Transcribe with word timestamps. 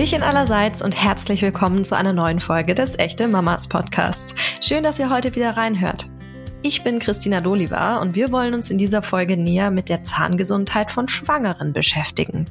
Hallöchen 0.00 0.22
allerseits 0.22 0.80
und 0.80 0.96
herzlich 0.96 1.42
willkommen 1.42 1.84
zu 1.84 1.94
einer 1.94 2.14
neuen 2.14 2.40
Folge 2.40 2.74
des 2.74 2.98
Echte 2.98 3.28
Mamas 3.28 3.68
Podcasts. 3.68 4.34
Schön, 4.62 4.82
dass 4.82 4.98
ihr 4.98 5.10
heute 5.10 5.36
wieder 5.36 5.58
reinhört. 5.58 6.06
Ich 6.62 6.82
bin 6.82 7.00
Christina 7.00 7.42
Doliva 7.42 7.98
und 7.98 8.14
wir 8.14 8.32
wollen 8.32 8.54
uns 8.54 8.70
in 8.70 8.78
dieser 8.78 9.02
Folge 9.02 9.36
näher 9.36 9.70
mit 9.70 9.90
der 9.90 10.02
Zahngesundheit 10.02 10.90
von 10.90 11.06
Schwangeren 11.06 11.74
beschäftigen. 11.74 12.46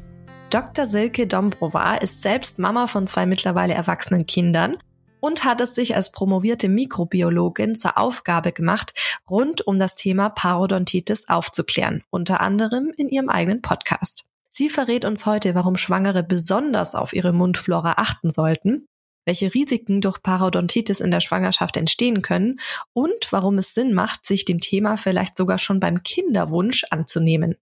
Dr. 0.52 0.86
Silke 0.86 1.26
Dombrova 1.26 1.96
ist 1.96 2.22
selbst 2.22 2.60
Mama 2.60 2.86
von 2.86 3.08
zwei 3.08 3.26
mittlerweile 3.26 3.74
erwachsenen 3.74 4.28
Kindern 4.28 4.78
und 5.20 5.44
hat 5.44 5.60
es 5.60 5.74
sich 5.74 5.96
als 5.96 6.12
promovierte 6.12 6.70
Mikrobiologin 6.70 7.74
zur 7.74 7.98
Aufgabe 7.98 8.52
gemacht, 8.52 8.94
rund 9.28 9.66
um 9.66 9.80
das 9.80 9.96
Thema 9.96 10.30
Parodontitis 10.30 11.28
aufzuklären, 11.30 12.04
unter 12.12 12.42
anderem 12.42 12.92
in 12.96 13.10
ihrem 13.10 13.28
eigenen 13.28 13.64
Podcast. 13.64 14.29
Sie 14.52 14.68
verrät 14.68 15.06
uns 15.06 15.28
heute, 15.28 15.54
warum 15.54 15.78
Schwangere 15.78 16.24
besonders 16.24 16.96
auf 16.96 17.14
ihre 17.14 17.34
Mundflora 17.34 17.94
achten 17.98 18.32
sollten, 18.32 18.88
welche 19.26 19.54
Risiken 19.54 20.02
durch 20.02 20.24
Parodontitis 20.24 21.02
in 21.02 21.12
der 21.12 21.20
Schwangerschaft 21.20 21.78
entstehen 21.78 22.24
können 22.24 22.60
und 22.94 23.32
warum 23.32 23.60
es 23.60 23.76
Sinn 23.76 23.94
macht, 23.94 24.26
sich 24.26 24.46
dem 24.46 24.60
Thema 24.60 24.98
vielleicht 24.98 25.38
sogar 25.38 25.60
schon 25.60 25.80
beim 25.80 26.02
Kinderwunsch 26.02 26.86
anzunehmen. 26.90 27.56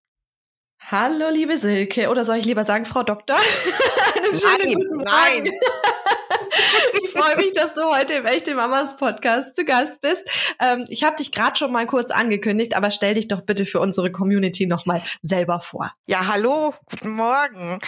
Hallo, 0.80 1.30
liebe 1.30 1.58
Silke, 1.58 2.10
oder 2.10 2.24
soll 2.24 2.38
ich 2.38 2.46
lieber 2.46 2.64
sagen, 2.64 2.86
Frau 2.86 3.04
Doktor? 3.04 3.36
nein, 4.32 4.76
nein. 5.04 5.52
ich 7.04 7.10
freue 7.12 7.36
mich, 7.38 7.54
dass 7.54 7.74
du 7.74 7.84
heute 7.84 8.16
im 8.16 8.26
Echte 8.26 8.56
Mamas 8.56 8.98
Podcast 8.98 9.56
zu 9.56 9.66
Gast 9.66 10.02
bist. 10.02 10.28
Ähm, 10.62 10.86
ich 10.90 11.04
habe 11.04 11.16
dich 11.16 11.32
gerade 11.32 11.56
schon 11.56 11.72
mal 11.72 11.86
kurz 11.88 12.12
angekündigt, 12.12 12.76
aber 12.76 12.92
stell 12.92 13.16
dich 13.16 13.28
doch 13.28 13.42
bitte 13.42 13.66
für 13.66 13.80
unsere 13.80 14.12
Community 14.12 14.68
nochmal 14.68 15.02
selber 15.22 15.60
vor. 15.60 15.92
Ja, 16.06 16.28
hallo, 16.28 16.74
guten 16.90 17.12
Morgen. 17.12 17.80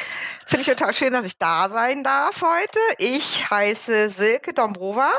Finde 0.48 0.62
ich 0.62 0.68
total 0.68 0.94
schön, 0.94 1.14
dass 1.14 1.26
ich 1.26 1.38
da 1.38 1.70
sein 1.70 2.03
darf 2.03 2.42
heute. 2.42 2.80
Ich 2.98 3.50
heiße 3.50 4.09
Silke 4.09 4.53
Dombrova. 4.53 5.12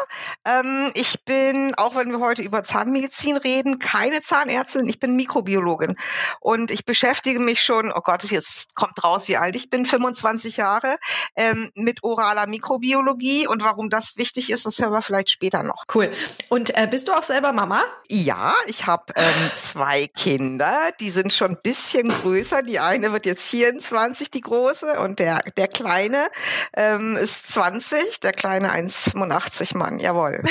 Ähm, 0.47 0.91
ich 0.95 1.25
bin, 1.25 1.73
auch 1.77 1.97
wenn 1.97 2.11
wir 2.11 2.21
heute 2.21 2.43
über 2.43 2.65
Zahnmedizin 2.65 3.37
reden, 3.37 3.79
keine 3.79 4.23
Zahnärztin, 4.23 4.89
ich 4.89 4.99
bin 4.99 5.17
Mikrobiologin. 5.17 5.97
Und 6.41 6.71
ich 6.71 6.85
beschäftige 6.85 7.41
mich 7.41 7.63
schon, 7.63 7.93
oh 7.93 8.01
Gott, 8.01 8.25
jetzt 8.25 8.75
kommt 8.75 9.03
raus, 9.03 9.29
wie 9.29 9.37
alt 9.37 9.57
ich 9.57 9.71
bin, 9.71 9.87
25 9.87 10.57
Jahre, 10.57 10.97
ähm, 11.37 11.71
mit 11.75 12.03
oraler 12.03 12.47
Mikrobiologie. 12.47 13.47
Und 13.51 13.65
warum 13.65 13.91
das 13.91 14.17
wichtig 14.17 14.51
ist, 14.51 14.65
das 14.65 14.79
hören 14.79 14.93
wir 14.93 15.03
vielleicht 15.03 15.31
später 15.31 15.65
noch. 15.65 15.85
Cool. 15.93 16.11
Und 16.49 16.77
äh, 16.77 16.87
bist 16.89 17.09
du 17.09 17.13
auch 17.13 17.25
selber 17.25 17.53
Mama? 17.53 17.83
Ja, 18.09 18.55
ich 18.67 18.87
habe 18.87 19.13
ähm, 19.17 19.51
zwei 19.57 20.07
Kinder, 20.07 20.73
die 21.01 21.11
sind 21.11 21.33
schon 21.33 21.53
ein 21.53 21.59
bisschen 21.61 22.11
größer. 22.11 22.63
Die 22.63 22.79
eine 22.79 23.13
wird 23.13 23.27
jetzt 23.27 23.47
24, 23.47 24.31
die 24.31 24.41
große, 24.41 25.01
und 25.01 25.19
der, 25.19 25.41
der 25.57 25.67
Kleine 25.67 26.29
ähm, 26.77 27.17
ist 27.17 27.49
20, 27.49 28.21
der 28.21 28.33
Kleine 28.33 28.73
1,85 28.73 29.77
Mann, 29.77 29.99
jawohl. 29.99 30.43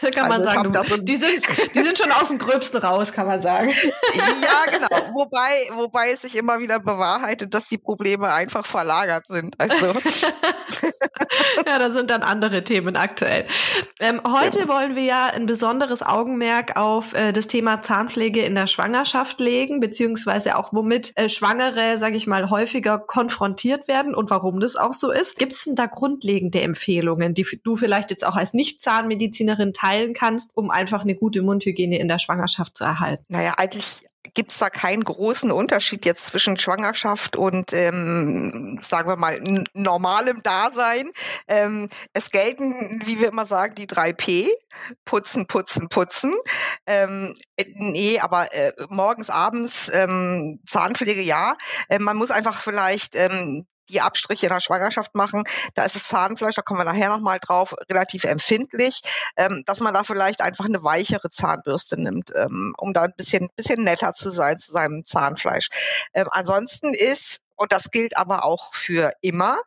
kann 0.12 0.28
man 0.28 0.40
also 0.40 0.44
sagen, 0.44 0.72
du, 0.72 0.96
die, 0.98 1.16
sind, 1.16 1.46
die 1.74 1.80
sind 1.80 1.98
schon 1.98 2.10
aus 2.12 2.28
dem 2.28 2.38
Gröbsten 2.38 2.80
raus, 2.80 3.12
kann 3.12 3.26
man 3.26 3.40
sagen. 3.40 3.68
ja, 4.14 4.70
genau. 4.70 5.14
Wobei, 5.14 5.68
wobei 5.74 6.10
es 6.10 6.22
sich 6.22 6.36
immer 6.36 6.58
wieder 6.58 6.80
bewahrheitet, 6.80 7.54
dass 7.54 7.68
die 7.68 7.78
Probleme 7.78 8.32
einfach 8.32 8.66
verlagert 8.66 9.26
sind. 9.28 9.58
Also. 9.58 9.86
ja, 11.66 11.78
da 11.78 11.90
sind 11.90 12.10
dann 12.10 12.22
andere 12.22 12.47
Themen 12.64 12.96
aktuell. 12.96 13.46
Ähm, 14.00 14.20
heute 14.26 14.60
ja. 14.60 14.68
wollen 14.68 14.96
wir 14.96 15.04
ja 15.04 15.26
ein 15.26 15.46
besonderes 15.46 16.02
Augenmerk 16.02 16.76
auf 16.76 17.14
äh, 17.14 17.32
das 17.32 17.46
Thema 17.46 17.82
Zahnpflege 17.82 18.42
in 18.42 18.54
der 18.54 18.66
Schwangerschaft 18.66 19.40
legen, 19.40 19.80
beziehungsweise 19.80 20.56
auch 20.56 20.72
womit 20.72 21.12
äh, 21.16 21.28
Schwangere, 21.28 21.98
sage 21.98 22.16
ich 22.16 22.26
mal, 22.26 22.50
häufiger 22.50 22.98
konfrontiert 22.98 23.88
werden 23.88 24.14
und 24.14 24.30
warum 24.30 24.60
das 24.60 24.76
auch 24.76 24.92
so 24.92 25.10
ist. 25.10 25.38
Gibt 25.38 25.52
es 25.52 25.64
denn 25.64 25.74
da 25.74 25.86
grundlegende 25.86 26.60
Empfehlungen, 26.60 27.34
die 27.34 27.46
du 27.62 27.76
vielleicht 27.76 28.10
jetzt 28.10 28.26
auch 28.26 28.36
als 28.36 28.54
Nicht-Zahnmedizinerin 28.54 29.72
teilen 29.72 30.14
kannst, 30.14 30.56
um 30.56 30.70
einfach 30.70 31.02
eine 31.02 31.14
gute 31.14 31.42
Mundhygiene 31.42 31.98
in 31.98 32.08
der 32.08 32.18
Schwangerschaft 32.18 32.76
zu 32.76 32.84
erhalten? 32.84 33.24
Naja, 33.28 33.54
eigentlich 33.56 34.00
gibt 34.34 34.52
es 34.52 34.58
da 34.58 34.70
keinen 34.70 35.04
großen 35.04 35.50
Unterschied 35.50 36.04
jetzt 36.04 36.26
zwischen 36.26 36.58
Schwangerschaft 36.58 37.36
und, 37.36 37.72
ähm, 37.72 38.78
sagen 38.82 39.08
wir 39.08 39.16
mal, 39.16 39.40
normalem 39.74 40.42
Dasein. 40.42 41.10
Ähm, 41.46 41.88
es 42.12 42.30
gelten, 42.30 43.00
wie 43.04 43.20
wir 43.20 43.28
immer 43.28 43.46
sagen, 43.46 43.74
die 43.74 43.86
drei 43.86 44.12
P. 44.12 44.48
Putzen, 45.04 45.46
putzen, 45.46 45.88
putzen. 45.88 46.34
Ähm, 46.86 47.34
äh, 47.56 47.64
nee, 47.74 48.18
aber 48.20 48.52
äh, 48.54 48.72
morgens, 48.90 49.30
abends 49.30 49.90
ähm, 49.92 50.60
Zahnpflege 50.66 51.22
ja. 51.22 51.56
Äh, 51.88 51.98
man 51.98 52.16
muss 52.16 52.30
einfach 52.30 52.60
vielleicht 52.60 53.14
ähm, 53.16 53.66
die 53.88 54.00
Abstriche 54.00 54.46
in 54.46 54.52
der 54.52 54.60
Schwangerschaft 54.60 55.14
machen. 55.14 55.44
Da 55.74 55.84
ist 55.84 55.96
das 55.96 56.08
Zahnfleisch, 56.08 56.54
da 56.54 56.62
kommen 56.62 56.80
wir 56.80 56.84
nachher 56.84 57.08
nochmal 57.08 57.38
drauf, 57.40 57.74
relativ 57.90 58.24
empfindlich, 58.24 59.00
ähm, 59.36 59.62
dass 59.66 59.80
man 59.80 59.94
da 59.94 60.04
vielleicht 60.04 60.40
einfach 60.40 60.64
eine 60.64 60.82
weichere 60.82 61.30
Zahnbürste 61.30 62.00
nimmt, 62.00 62.32
ähm, 62.34 62.74
um 62.78 62.92
da 62.92 63.02
ein 63.02 63.14
bisschen, 63.16 63.48
bisschen 63.56 63.82
netter 63.82 64.14
zu 64.14 64.30
sein 64.30 64.58
zu 64.58 64.72
seinem 64.72 65.04
Zahnfleisch. 65.04 65.68
Ähm, 66.14 66.26
ansonsten 66.30 66.94
ist 66.94 67.40
und 67.58 67.72
das 67.72 67.90
gilt 67.90 68.16
aber 68.16 68.44
auch 68.44 68.74
für 68.74 69.12
immer, 69.20 69.60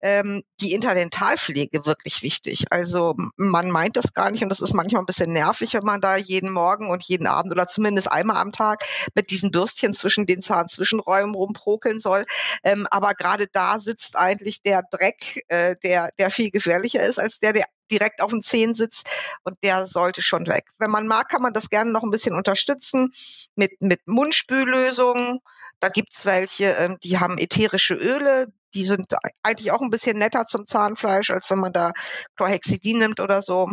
ähm, 0.00 0.42
die 0.60 0.72
Interdentalpflege 0.72 1.86
wirklich 1.86 2.22
wichtig. 2.22 2.66
Also 2.70 3.14
man 3.36 3.70
meint 3.70 3.96
das 3.96 4.12
gar 4.12 4.30
nicht 4.30 4.42
und 4.42 4.48
das 4.48 4.60
ist 4.60 4.74
manchmal 4.74 5.02
ein 5.02 5.06
bisschen 5.06 5.32
nervig, 5.32 5.74
wenn 5.74 5.84
man 5.84 6.00
da 6.00 6.16
jeden 6.16 6.50
Morgen 6.50 6.90
und 6.90 7.04
jeden 7.04 7.26
Abend 7.26 7.52
oder 7.52 7.68
zumindest 7.68 8.10
einmal 8.10 8.36
am 8.36 8.52
Tag 8.52 8.84
mit 9.14 9.30
diesen 9.30 9.50
Bürstchen 9.50 9.94
zwischen 9.94 10.26
den 10.26 10.42
Zahnzwischenräumen 10.42 11.34
rumprokeln 11.34 12.00
soll. 12.00 12.24
Ähm, 12.64 12.86
aber 12.90 13.14
gerade 13.14 13.46
da 13.46 13.78
sitzt 13.80 14.16
eigentlich 14.16 14.62
der 14.62 14.82
Dreck, 14.90 15.44
äh, 15.48 15.76
der, 15.84 16.10
der 16.18 16.30
viel 16.30 16.50
gefährlicher 16.50 17.04
ist 17.04 17.18
als 17.18 17.38
der, 17.38 17.52
der 17.52 17.64
direkt 17.90 18.20
auf 18.20 18.30
den 18.30 18.42
Zehen 18.42 18.74
sitzt 18.74 19.06
und 19.44 19.56
der 19.62 19.86
sollte 19.86 20.22
schon 20.22 20.46
weg. 20.46 20.64
Wenn 20.78 20.90
man 20.90 21.06
mag, 21.06 21.28
kann 21.28 21.42
man 21.42 21.52
das 21.52 21.70
gerne 21.70 21.90
noch 21.90 22.02
ein 22.02 22.10
bisschen 22.10 22.34
unterstützen 22.34 23.12
mit, 23.54 23.80
mit 23.80 24.06
Mundspüllösungen 24.06 25.40
da 25.80 25.88
gibt's 25.88 26.24
welche, 26.26 26.72
ähm, 26.72 26.98
die 27.02 27.18
haben 27.18 27.38
ätherische 27.38 27.94
Öle, 27.94 28.48
die 28.74 28.84
sind 28.84 29.14
eigentlich 29.42 29.72
auch 29.72 29.80
ein 29.80 29.90
bisschen 29.90 30.18
netter 30.18 30.46
zum 30.46 30.66
Zahnfleisch, 30.66 31.30
als 31.30 31.50
wenn 31.50 31.58
man 31.58 31.72
da 31.72 31.92
Chlorhexidin 32.36 32.98
nimmt 32.98 33.20
oder 33.20 33.42
so. 33.42 33.68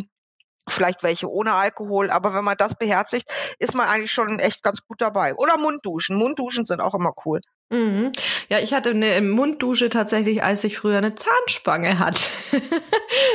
Vielleicht 0.69 1.03
welche 1.03 1.29
ohne 1.29 1.53
Alkohol, 1.55 2.09
aber 2.09 2.33
wenn 2.33 2.45
man 2.45 2.55
das 2.57 2.75
beherzigt, 2.75 3.29
ist 3.59 3.75
man 3.75 3.87
eigentlich 3.89 4.13
schon 4.13 4.39
echt 4.39 4.63
ganz 4.63 4.81
gut 4.87 5.01
dabei. 5.01 5.35
Oder 5.35 5.57
Mundduschen. 5.57 6.17
Mundduschen 6.17 6.65
sind 6.65 6.79
auch 6.81 6.93
immer 6.93 7.13
cool. 7.25 7.41
Mhm. 7.69 8.11
Ja, 8.49 8.59
ich 8.59 8.73
hatte 8.73 8.91
eine 8.91 9.19
Munddusche 9.21 9.89
tatsächlich, 9.89 10.43
als 10.43 10.63
ich 10.63 10.77
früher 10.77 10.99
eine 10.99 11.15
Zahnspange 11.15 11.97
hatte. 11.97 12.21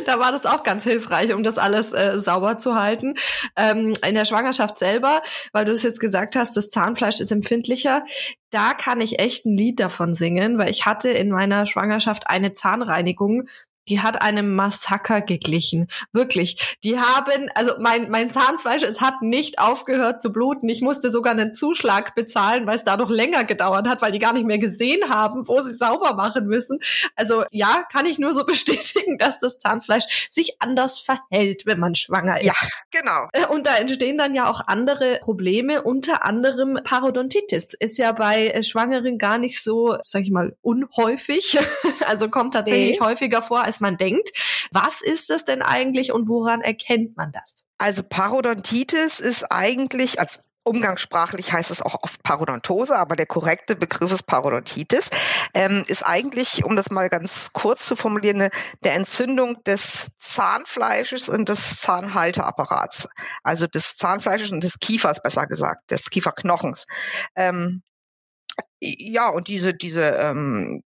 da 0.07 0.21
war 0.21 0.31
das 0.31 0.47
auch 0.47 0.63
ganz 0.63 0.85
hilfreich, 0.85 1.35
um 1.35 1.43
das 1.43 1.59
alles 1.59 1.93
äh, 1.93 2.21
sauber 2.21 2.57
zu 2.57 2.77
halten. 2.77 3.15
Ähm, 3.57 3.95
in 4.07 4.15
der 4.15 4.25
Schwangerschaft 4.25 4.79
selber, 4.79 5.23
weil 5.53 5.65
du 5.65 5.73
es 5.73 5.83
jetzt 5.83 5.99
gesagt 5.99 6.37
hast, 6.37 6.57
das 6.57 6.71
Zahnfleisch 6.71 7.21
ist 7.21 7.33
empfindlicher. 7.33 8.05
Da 8.51 8.75
kann 8.75 9.01
ich 9.01 9.19
echt 9.19 9.45
ein 9.45 9.57
Lied 9.57 9.81
davon 9.81 10.15
singen, 10.15 10.57
weil 10.57 10.71
ich 10.71 10.87
hatte 10.87 11.11
in 11.11 11.31
meiner 11.31 11.67
Schwangerschaft 11.67 12.29
eine 12.29 12.53
Zahnreinigung, 12.53 13.49
die 13.89 14.01
hat 14.01 14.23
einem 14.23 14.55
Massaker 14.55 15.21
geglichen. 15.21 15.89
Wirklich. 16.13 16.77
Die 16.85 16.99
haben, 16.99 17.51
also 17.55 17.73
mein, 17.81 18.11
mein 18.11 18.31
Zahnfleisch, 18.31 18.83
es 18.83 19.01
hat 19.01 19.23
nicht 19.23 19.59
aufgehört 19.59 20.23
zu 20.23 20.33
bluten. 20.33 20.69
Ich 20.69 20.81
musste 20.81 21.11
sogar 21.11 21.33
einen 21.33 21.55
Zuschlag 21.55 22.15
bezahlen, 22.15 22.67
weil 22.67 22.77
es 22.77 22.85
dadurch 22.85 23.11
länger 23.11 23.45
gedauert 23.45 23.89
hat, 23.89 24.03
weil 24.03 24.13
die 24.13 24.19
gar 24.19 24.33
nicht 24.33 24.47
mehr 24.47 24.59
gesehen 24.59 25.09
haben, 25.09 25.49
wo 25.49 25.61
sie 25.63 25.75
sauber 25.75 26.15
machen 26.15 26.47
müssen. 26.47 26.79
Also 27.17 27.45
ja, 27.51 27.85
kann 27.91 28.07
ich 28.07 28.19
nur 28.19 28.33
so 28.33 28.45
bestätigen, 28.47 29.19
dass 29.19 29.39
das 29.39 29.59
Zahnfleisch 29.59 30.29
sich 30.31 30.57
anders 30.61 30.99
verhält, 30.99 31.67
wenn 31.67 31.79
man 31.79 31.95
schwanger 31.95 32.41
ist. 32.41 32.47
Ja, 32.47 32.55
genau. 32.91 33.29
Äh, 33.33 33.47
und 33.47 33.67
da 33.67 33.77
entstehen 33.77 34.19
dann 34.19 34.35
ja 34.35 34.49
auch 34.49 34.67
andere 34.67 35.19
Probleme, 35.21 35.83
unter 35.83 36.25
anderem 36.25 36.81
Parodontitis. 36.85 37.75
Ist 37.75 37.99
ja 37.99 38.13
bei 38.13 38.49
äh, 38.49 38.63
Schwangeren 38.63 39.19
gar 39.19 39.39
nicht 39.39 39.63
so, 39.63 39.97
sag 40.05 40.23
ich 40.23 40.31
mal, 40.31 40.57
unhäufig. 40.63 41.59
Also 42.07 42.31
kommt 42.31 42.55
tatsächlich 42.55 43.01
nee. 43.01 43.07
häufiger 43.07 43.43
vor, 43.43 43.65
als 43.65 43.78
man 43.81 43.97
denkt. 43.97 44.31
Was 44.73 45.01
ist 45.01 45.31
das 45.31 45.45
denn 45.45 45.63
eigentlich 45.63 46.13
und 46.13 46.29
woran 46.29 46.61
erkennt 46.61 47.17
man 47.17 47.33
das? 47.33 47.65
Also 47.79 48.03
Parodontitis 48.03 49.21
ist 49.21 49.45
eigentlich, 49.51 50.21
also 50.21 50.39
Umgangssprachlich 50.69 51.51
heißt 51.51 51.71
es 51.71 51.81
auch 51.81 52.03
oft 52.03 52.23
Parodontose, 52.23 52.95
aber 52.95 53.17
der 53.17 53.25
korrekte 53.25 53.75
Begriff 53.75 54.13
ist 54.13 54.27
Parodontitis. 54.27 55.09
Ähm, 55.55 55.83
ist 55.87 56.03
eigentlich, 56.03 56.63
um 56.63 56.77
das 56.77 56.91
mal 56.91 57.09
ganz 57.09 57.55
kurz 57.55 57.87
zu 57.87 57.97
formulieren, 57.97 58.51
der 58.85 58.95
Entzündung 58.95 59.65
des 59.65 60.09
Zahnfleisches 60.19 61.31
und 61.31 61.49
des 61.49 61.81
Zahnhalteapparats. 61.81 63.09
Also 63.43 63.67
des 63.67 63.97
Zahnfleisches 63.97 64.53
und 64.53 64.63
des 64.63 64.79
Kiefers, 64.79 65.23
besser 65.23 65.47
gesagt, 65.47 65.91
des 65.91 66.11
Kieferknochens. 66.11 66.85
Ähm, 67.35 67.83
ja, 68.81 69.31
und 69.31 69.49
diese, 69.49 69.73
diese 69.73 70.03
ähm, 70.03 70.83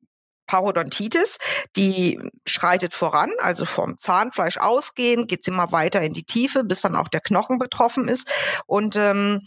Parodontitis, 0.47 1.39
die 1.77 2.19
schreitet 2.45 2.95
voran, 2.95 3.31
also 3.39 3.65
vom 3.65 3.99
Zahnfleisch 3.99 4.59
ausgehend, 4.59 5.29
geht 5.29 5.45
sie 5.45 5.51
immer 5.51 5.73
weiter 5.73 6.03
in 6.03 6.13
die 6.13 6.25
Tiefe, 6.25 6.65
bis 6.65 6.81
dann 6.81 6.97
auch 6.97 7.09
der 7.09 7.21
Knochen 7.21 7.59
betroffen 7.59 8.09
ist. 8.09 8.31
Und 8.67 8.97
ähm, 8.97 9.43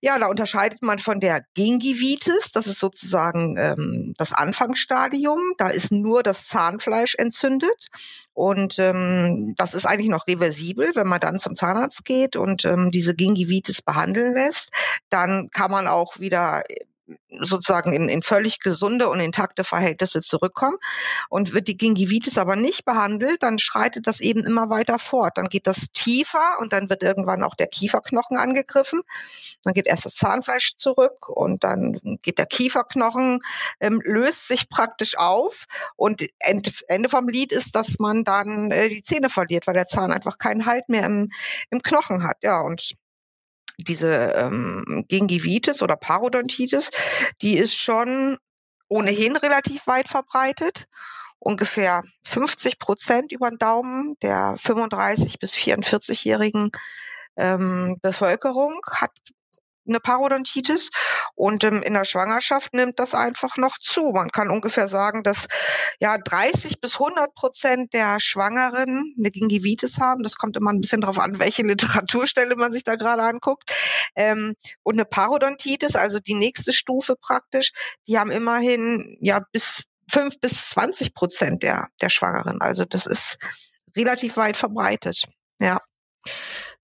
ja, 0.00 0.18
da 0.18 0.26
unterscheidet 0.26 0.82
man 0.82 0.98
von 0.98 1.20
der 1.20 1.42
Gingivitis, 1.54 2.52
das 2.52 2.66
ist 2.66 2.80
sozusagen 2.80 3.56
ähm, 3.58 4.14
das 4.18 4.32
Anfangsstadium. 4.32 5.38
Da 5.58 5.68
ist 5.68 5.92
nur 5.92 6.22
das 6.22 6.46
Zahnfleisch 6.46 7.14
entzündet. 7.16 7.88
Und 8.32 8.78
ähm, 8.78 9.54
das 9.56 9.74
ist 9.74 9.86
eigentlich 9.86 10.08
noch 10.08 10.26
reversibel, 10.26 10.90
wenn 10.94 11.08
man 11.08 11.20
dann 11.20 11.40
zum 11.40 11.56
Zahnarzt 11.56 12.04
geht 12.04 12.36
und 12.36 12.64
ähm, 12.64 12.90
diese 12.90 13.14
Gingivitis 13.14 13.82
behandeln 13.82 14.34
lässt. 14.34 14.70
Dann 15.10 15.50
kann 15.50 15.70
man 15.70 15.86
auch 15.86 16.18
wieder 16.18 16.62
sozusagen 17.30 17.92
in, 17.92 18.08
in 18.08 18.22
völlig 18.22 18.60
gesunde 18.60 19.08
und 19.08 19.20
intakte 19.20 19.64
Verhältnisse 19.64 20.20
zurückkommen. 20.20 20.76
Und 21.28 21.52
wird 21.52 21.68
die 21.68 21.76
Gingivitis 21.76 22.38
aber 22.38 22.56
nicht 22.56 22.84
behandelt, 22.84 23.42
dann 23.42 23.58
schreitet 23.58 24.06
das 24.06 24.20
eben 24.20 24.44
immer 24.44 24.70
weiter 24.70 24.98
fort. 24.98 25.36
Dann 25.36 25.46
geht 25.46 25.66
das 25.66 25.92
tiefer 25.92 26.58
und 26.60 26.72
dann 26.72 26.90
wird 26.90 27.02
irgendwann 27.02 27.42
auch 27.42 27.54
der 27.54 27.66
Kieferknochen 27.66 28.36
angegriffen. 28.36 29.02
Dann 29.62 29.74
geht 29.74 29.86
erst 29.86 30.06
das 30.06 30.14
Zahnfleisch 30.14 30.76
zurück 30.76 31.28
und 31.28 31.64
dann 31.64 32.18
geht 32.22 32.38
der 32.38 32.46
Kieferknochen, 32.46 33.40
ähm, 33.80 34.00
löst 34.04 34.48
sich 34.48 34.68
praktisch 34.68 35.16
auf 35.16 35.66
und 35.96 36.24
Ende 36.38 37.08
vom 37.08 37.28
Lied 37.28 37.52
ist, 37.52 37.74
dass 37.76 37.98
man 37.98 38.24
dann 38.24 38.70
äh, 38.70 38.88
die 38.88 39.02
Zähne 39.02 39.30
verliert, 39.30 39.66
weil 39.66 39.74
der 39.74 39.86
Zahn 39.86 40.12
einfach 40.12 40.38
keinen 40.38 40.66
Halt 40.66 40.88
mehr 40.88 41.04
im, 41.04 41.30
im 41.70 41.82
Knochen 41.82 42.24
hat. 42.24 42.38
Ja, 42.42 42.60
und 42.60 42.96
diese 43.84 44.32
ähm, 44.36 45.04
Gingivitis 45.08 45.82
oder 45.82 45.96
Parodontitis, 45.96 46.90
die 47.42 47.56
ist 47.56 47.76
schon 47.76 48.38
ohnehin 48.88 49.36
relativ 49.36 49.86
weit 49.86 50.08
verbreitet. 50.08 50.86
Ungefähr 51.38 52.02
50 52.24 52.78
Prozent 52.78 53.32
über 53.32 53.48
den 53.48 53.58
Daumen 53.58 54.16
der 54.22 54.56
35 54.58 55.38
bis 55.38 55.54
44-jährigen 55.54 56.70
ähm, 57.36 57.96
Bevölkerung 58.02 58.80
hat 58.90 59.12
eine 59.90 60.00
Parodontitis 60.00 60.90
und 61.34 61.64
ähm, 61.64 61.82
in 61.82 61.94
der 61.94 62.04
Schwangerschaft 62.04 62.74
nimmt 62.74 62.98
das 62.98 63.14
einfach 63.14 63.56
noch 63.56 63.78
zu. 63.78 64.12
Man 64.12 64.30
kann 64.30 64.50
ungefähr 64.50 64.88
sagen, 64.88 65.22
dass 65.22 65.46
ja 66.00 66.16
30 66.16 66.80
bis 66.80 66.94
100 66.94 67.34
Prozent 67.34 67.92
der 67.92 68.20
Schwangeren 68.20 69.14
eine 69.18 69.30
Gingivitis 69.30 69.98
haben. 69.98 70.22
Das 70.22 70.36
kommt 70.36 70.56
immer 70.56 70.72
ein 70.72 70.80
bisschen 70.80 71.00
darauf 71.00 71.18
an, 71.18 71.38
welche 71.38 71.62
Literaturstelle 71.62 72.56
man 72.56 72.72
sich 72.72 72.84
da 72.84 72.96
gerade 72.96 73.22
anguckt. 73.22 73.70
Ähm, 74.16 74.54
und 74.82 74.94
eine 74.94 75.04
Parodontitis, 75.04 75.96
also 75.96 76.18
die 76.18 76.34
nächste 76.34 76.72
Stufe 76.72 77.16
praktisch, 77.16 77.72
die 78.08 78.18
haben 78.18 78.30
immerhin 78.30 79.16
ja 79.20 79.40
bis 79.52 79.84
fünf 80.10 80.40
bis 80.40 80.70
20 80.70 81.14
Prozent 81.14 81.62
der, 81.62 81.88
der 82.00 82.08
Schwangeren. 82.08 82.60
Also 82.60 82.84
das 82.84 83.06
ist 83.06 83.38
relativ 83.96 84.36
weit 84.36 84.56
verbreitet. 84.56 85.28
Ja. 85.60 85.80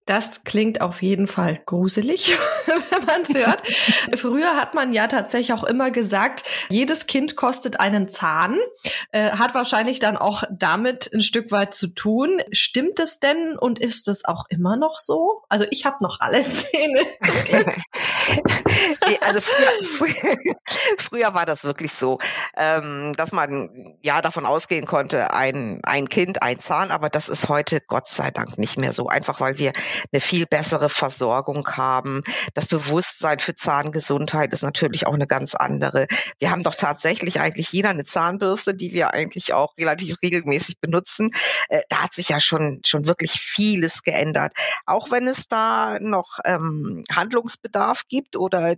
Das 0.05 0.45
klingt 0.45 0.79
auf 0.79 1.01
jeden 1.01 1.27
Fall 1.27 1.61
gruselig, 1.65 2.33
man 3.05 3.21
es 3.21 3.35
hört. 3.35 3.61
Früher 4.15 4.55
hat 4.55 4.73
man 4.73 4.93
ja 4.93 5.07
tatsächlich 5.07 5.53
auch 5.53 5.63
immer 5.63 5.91
gesagt, 5.91 6.43
jedes 6.69 7.07
Kind 7.07 7.35
kostet 7.35 7.79
einen 7.79 8.09
Zahn. 8.09 8.57
Äh, 9.11 9.31
hat 9.31 9.53
wahrscheinlich 9.53 9.99
dann 9.99 10.17
auch 10.17 10.43
damit 10.51 11.11
ein 11.13 11.21
Stück 11.21 11.51
weit 11.51 11.75
zu 11.75 11.87
tun. 11.87 12.41
Stimmt 12.51 12.99
es 12.99 13.19
denn 13.19 13.57
und 13.57 13.79
ist 13.79 14.07
es 14.07 14.25
auch 14.25 14.45
immer 14.49 14.77
noch 14.77 14.99
so? 14.99 15.43
Also 15.49 15.65
ich 15.69 15.85
habe 15.85 15.97
noch 16.01 16.19
alle 16.19 16.43
Zähne. 16.49 17.01
also 19.21 19.41
früher, 19.41 19.71
früher, 19.83 20.37
früher, 20.97 21.33
war 21.33 21.45
das 21.45 21.63
wirklich 21.63 21.93
so, 21.93 22.17
ähm, 22.55 23.13
dass 23.15 23.31
man 23.31 23.95
ja 24.01 24.21
davon 24.21 24.45
ausgehen 24.45 24.85
konnte, 24.85 25.33
ein, 25.33 25.81
ein 25.83 26.09
Kind, 26.09 26.41
ein 26.41 26.59
Zahn, 26.59 26.91
aber 26.91 27.09
das 27.09 27.29
ist 27.29 27.49
heute 27.49 27.81
Gott 27.81 28.07
sei 28.07 28.31
Dank 28.31 28.57
nicht 28.57 28.77
mehr 28.77 28.93
so. 28.93 29.07
Einfach 29.07 29.39
weil 29.39 29.57
wir 29.57 29.73
eine 30.11 30.21
viel 30.21 30.45
bessere 30.45 30.89
Versorgung 30.89 31.67
haben. 31.75 32.23
Das 32.53 32.67
Bewusstsein 32.67 32.86
für 33.41 33.55
Zahngesundheit 33.55 34.53
ist 34.53 34.63
natürlich 34.63 35.07
auch 35.07 35.13
eine 35.13 35.27
ganz 35.27 35.55
andere. 35.55 36.07
Wir 36.39 36.51
haben 36.51 36.63
doch 36.63 36.75
tatsächlich 36.75 37.39
eigentlich 37.39 37.71
jeder 37.71 37.89
eine 37.89 38.05
Zahnbürste, 38.05 38.73
die 38.73 38.93
wir 38.93 39.13
eigentlich 39.13 39.53
auch 39.53 39.77
relativ 39.77 40.21
regelmäßig 40.21 40.79
benutzen. 40.79 41.31
Äh, 41.69 41.81
da 41.89 42.03
hat 42.03 42.13
sich 42.13 42.29
ja 42.29 42.39
schon, 42.39 42.81
schon 42.85 43.07
wirklich 43.07 43.33
vieles 43.33 44.03
geändert. 44.03 44.53
Auch 44.85 45.11
wenn 45.11 45.27
es 45.27 45.47
da 45.47 45.99
noch 45.99 46.39
ähm, 46.45 47.03
Handlungsbedarf 47.11 48.03
gibt 48.07 48.35
oder 48.35 48.75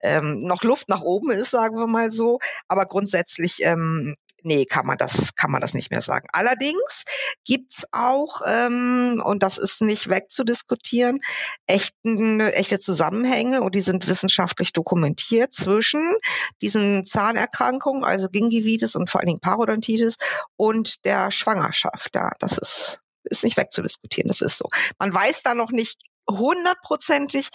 ähm, 0.00 0.42
noch 0.42 0.62
Luft 0.62 0.88
nach 0.88 1.02
oben 1.02 1.30
ist, 1.30 1.50
sagen 1.50 1.76
wir 1.76 1.86
mal 1.86 2.10
so. 2.10 2.38
Aber 2.68 2.86
grundsätzlich 2.86 3.58
ähm, 3.62 4.16
nee, 4.44 4.64
kann 4.66 4.86
man 4.86 4.98
das, 4.98 5.34
kann 5.34 5.50
man 5.50 5.60
das 5.60 5.74
nicht 5.74 5.90
mehr 5.90 6.02
sagen. 6.02 6.28
Allerdings 6.32 7.04
gibt's 7.44 7.84
auch, 7.92 8.40
ähm, 8.46 9.22
und 9.24 9.42
das 9.42 9.58
ist 9.58 9.80
nicht 9.82 10.08
wegzudiskutieren, 10.08 11.20
echten, 11.66 12.40
echte 12.40 12.78
Zusammenhänge 12.78 13.62
und 13.62 13.74
die 13.74 13.80
sind 13.80 14.06
wissenschaftlich 14.08 14.72
dokumentiert 14.72 15.54
zwischen 15.54 16.14
diesen 16.62 17.04
Zahnerkrankungen, 17.04 18.04
also 18.04 18.28
Gingivitis 18.28 18.96
und 18.96 19.10
vor 19.10 19.20
allen 19.20 19.28
Dingen 19.28 19.40
Parodontitis 19.40 20.16
und 20.56 21.04
der 21.04 21.30
Schwangerschaft. 21.30 22.14
Ja, 22.14 22.30
das 22.38 22.58
ist 22.58 23.00
ist 23.24 23.42
nicht 23.42 23.56
wegzudiskutieren, 23.56 24.28
das 24.28 24.42
ist 24.42 24.58
so. 24.58 24.68
Man 24.98 25.12
weiß 25.14 25.42
da 25.42 25.54
noch 25.54 25.70
nicht 25.70 25.98
hundertprozentig, 26.28 27.48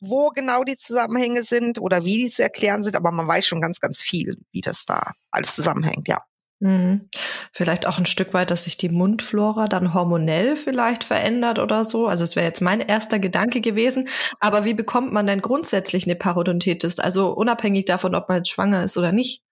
wo 0.00 0.30
genau 0.30 0.64
die 0.64 0.76
Zusammenhänge 0.76 1.44
sind 1.44 1.78
oder 1.80 2.04
wie 2.04 2.24
die 2.24 2.30
zu 2.30 2.42
erklären 2.42 2.82
sind, 2.82 2.96
aber 2.96 3.10
man 3.10 3.28
weiß 3.28 3.46
schon 3.46 3.60
ganz, 3.60 3.80
ganz 3.80 4.00
viel, 4.00 4.38
wie 4.52 4.60
das 4.60 4.84
da 4.84 5.12
alles 5.30 5.54
zusammenhängt, 5.54 6.08
ja. 6.08 6.22
Mhm. 6.60 7.08
Vielleicht 7.52 7.86
auch 7.86 7.98
ein 7.98 8.06
Stück 8.06 8.32
weit, 8.32 8.50
dass 8.50 8.64
sich 8.64 8.78
die 8.78 8.88
Mundflora 8.88 9.66
dann 9.66 9.92
hormonell 9.92 10.56
vielleicht 10.56 11.04
verändert 11.04 11.58
oder 11.58 11.84
so. 11.84 12.06
Also 12.06 12.24
es 12.24 12.34
wäre 12.34 12.46
jetzt 12.46 12.62
mein 12.62 12.80
erster 12.80 13.18
Gedanke 13.18 13.60
gewesen. 13.60 14.08
Aber 14.40 14.64
wie 14.64 14.74
bekommt 14.74 15.12
man 15.12 15.26
denn 15.26 15.42
grundsätzlich 15.42 16.04
eine 16.04 16.16
Parodontitis? 16.16 16.98
Also 16.98 17.30
unabhängig 17.30 17.84
davon, 17.84 18.14
ob 18.14 18.28
man 18.28 18.38
jetzt 18.38 18.50
schwanger 18.50 18.84
ist 18.84 18.96
oder 18.96 19.12
nicht. 19.12 19.42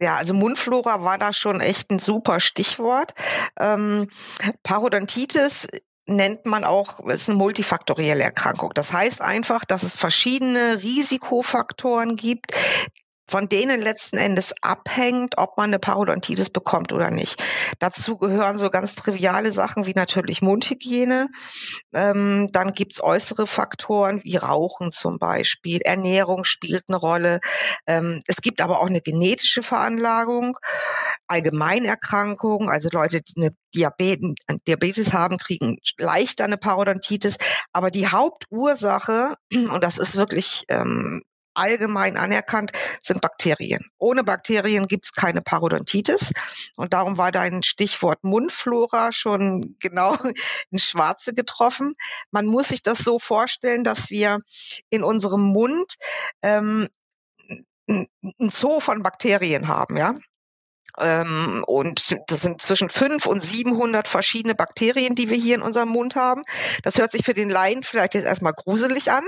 Ja, 0.00 0.16
also 0.16 0.34
Mundflora 0.34 1.04
war 1.04 1.16
da 1.16 1.32
schon 1.32 1.60
echt 1.60 1.90
ein 1.92 2.00
super 2.00 2.40
Stichwort. 2.40 3.14
Ähm, 3.60 4.08
Parodontitis 4.64 5.68
nennt 6.06 6.44
man 6.44 6.64
auch, 6.64 6.98
ist 7.06 7.28
eine 7.28 7.38
multifaktorielle 7.38 8.24
Erkrankung. 8.24 8.72
Das 8.74 8.92
heißt 8.92 9.20
einfach, 9.20 9.64
dass 9.64 9.84
es 9.84 9.96
verschiedene 9.96 10.82
Risikofaktoren 10.82 12.16
gibt, 12.16 12.52
von 13.32 13.48
denen 13.48 13.80
letzten 13.80 14.18
Endes 14.18 14.52
abhängt, 14.60 15.38
ob 15.38 15.56
man 15.56 15.70
eine 15.70 15.78
Parodontitis 15.78 16.50
bekommt 16.50 16.92
oder 16.92 17.10
nicht. 17.10 17.42
Dazu 17.78 18.18
gehören 18.18 18.58
so 18.58 18.68
ganz 18.68 18.94
triviale 18.94 19.52
Sachen 19.52 19.86
wie 19.86 19.94
natürlich 19.94 20.42
Mundhygiene. 20.42 21.28
Ähm, 21.94 22.50
dann 22.52 22.74
gibt's 22.74 23.02
äußere 23.02 23.46
Faktoren 23.46 24.22
wie 24.22 24.36
Rauchen 24.36 24.92
zum 24.92 25.18
Beispiel. 25.18 25.80
Ernährung 25.80 26.44
spielt 26.44 26.84
eine 26.88 26.98
Rolle. 26.98 27.40
Ähm, 27.86 28.20
es 28.26 28.36
gibt 28.42 28.60
aber 28.60 28.80
auch 28.80 28.86
eine 28.86 29.00
genetische 29.00 29.62
Veranlagung, 29.62 30.58
Allgemeinerkrankungen, 31.26 32.68
also 32.68 32.90
Leute, 32.92 33.22
die 33.22 33.40
eine 33.40 33.56
Diabetes, 33.74 34.34
Diabetes 34.68 35.14
haben, 35.14 35.38
kriegen 35.38 35.78
leichter 35.96 36.44
eine 36.44 36.58
Parodontitis. 36.58 37.38
Aber 37.72 37.90
die 37.90 38.08
Hauptursache, 38.08 39.36
und 39.54 39.82
das 39.82 39.96
ist 39.96 40.16
wirklich 40.16 40.64
ähm, 40.68 41.22
allgemein 41.54 42.16
anerkannt, 42.16 42.72
sind 43.02 43.20
Bakterien. 43.20 43.90
Ohne 43.98 44.24
Bakterien 44.24 44.86
gibt's 44.86 45.12
keine 45.12 45.42
Parodontitis. 45.42 46.32
Und 46.76 46.92
darum 46.92 47.18
war 47.18 47.32
dein 47.32 47.62
Stichwort 47.62 48.24
Mundflora 48.24 49.12
schon 49.12 49.76
genau 49.80 50.16
in 50.70 50.78
Schwarze 50.78 51.34
getroffen. 51.34 51.94
Man 52.30 52.46
muss 52.46 52.68
sich 52.68 52.82
das 52.82 52.98
so 52.98 53.18
vorstellen, 53.18 53.84
dass 53.84 54.10
wir 54.10 54.40
in 54.90 55.02
unserem 55.04 55.42
Mund 55.42 55.94
ähm, 56.42 56.88
ein 57.88 58.50
Zoo 58.50 58.80
von 58.80 59.02
Bakterien 59.02 59.68
haben, 59.68 59.96
ja. 59.96 60.14
Ähm, 60.98 61.64
und 61.66 62.16
das 62.26 62.42
sind 62.42 62.60
zwischen 62.60 62.90
5 62.90 63.26
und 63.26 63.40
700 63.40 64.06
verschiedene 64.08 64.54
Bakterien, 64.54 65.14
die 65.14 65.30
wir 65.30 65.36
hier 65.36 65.54
in 65.54 65.62
unserem 65.62 65.88
Mund 65.88 66.16
haben. 66.16 66.42
Das 66.82 66.98
hört 66.98 67.12
sich 67.12 67.24
für 67.24 67.34
den 67.34 67.50
Laien 67.50 67.82
vielleicht 67.82 68.14
jetzt 68.14 68.26
erstmal 68.26 68.52
gruselig 68.52 69.10
an, 69.10 69.24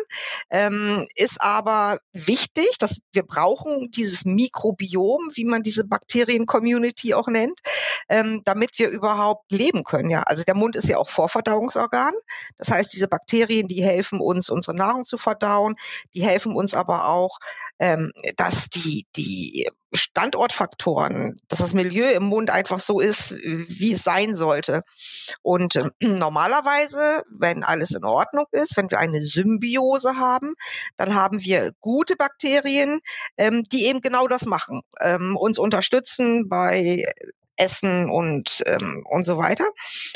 ähm, 0.50 1.06
ist 1.16 1.40
aber 1.40 1.98
wichtig, 2.12 2.76
dass 2.78 2.98
wir 3.12 3.22
brauchen 3.22 3.90
dieses 3.90 4.24
Mikrobiom, 4.24 5.30
wie 5.34 5.44
man 5.44 5.62
diese 5.62 5.84
Bakterien-Community 5.84 7.14
auch 7.14 7.28
nennt, 7.28 7.60
ähm, 8.08 8.42
damit 8.44 8.78
wir 8.78 8.88
überhaupt 8.88 9.50
leben 9.50 9.84
können. 9.84 10.10
Ja, 10.10 10.22
also 10.22 10.44
der 10.44 10.54
Mund 10.54 10.76
ist 10.76 10.88
ja 10.88 10.98
auch 10.98 11.08
Vorverdauungsorgan. 11.08 12.12
Das 12.58 12.70
heißt, 12.70 12.92
diese 12.92 13.08
Bakterien, 13.08 13.68
die 13.68 13.82
helfen 13.82 14.20
uns, 14.20 14.50
unsere 14.50 14.76
Nahrung 14.76 15.04
zu 15.04 15.16
verdauen, 15.18 15.76
die 16.14 16.22
helfen 16.22 16.54
uns 16.54 16.74
aber 16.74 17.08
auch, 17.08 17.38
ähm, 17.78 18.12
dass 18.36 18.68
die, 18.68 19.06
die 19.16 19.66
Standortfaktoren, 19.92 21.36
dass 21.48 21.60
das 21.60 21.72
Milieu 21.72 22.10
im 22.10 22.24
Mund 22.24 22.50
einfach 22.50 22.80
so 22.80 23.00
ist, 23.00 23.34
wie 23.42 23.92
es 23.92 24.02
sein 24.02 24.34
sollte. 24.34 24.82
Und 25.42 25.76
äh, 25.76 25.90
normalerweise, 26.02 27.22
wenn 27.30 27.64
alles 27.64 27.92
in 27.92 28.04
Ordnung 28.04 28.46
ist, 28.52 28.76
wenn 28.76 28.90
wir 28.90 28.98
eine 28.98 29.22
Symbiose 29.22 30.16
haben, 30.16 30.54
dann 30.96 31.14
haben 31.14 31.42
wir 31.42 31.72
gute 31.80 32.16
Bakterien, 32.16 33.00
ähm, 33.36 33.64
die 33.64 33.86
eben 33.86 34.00
genau 34.00 34.28
das 34.28 34.46
machen, 34.46 34.82
ähm, 35.00 35.36
uns 35.36 35.58
unterstützen 35.58 36.48
bei 36.48 37.04
Essen 37.56 38.10
und, 38.10 38.62
ähm, 38.66 39.04
und 39.08 39.26
so 39.26 39.38
weiter. 39.38 39.66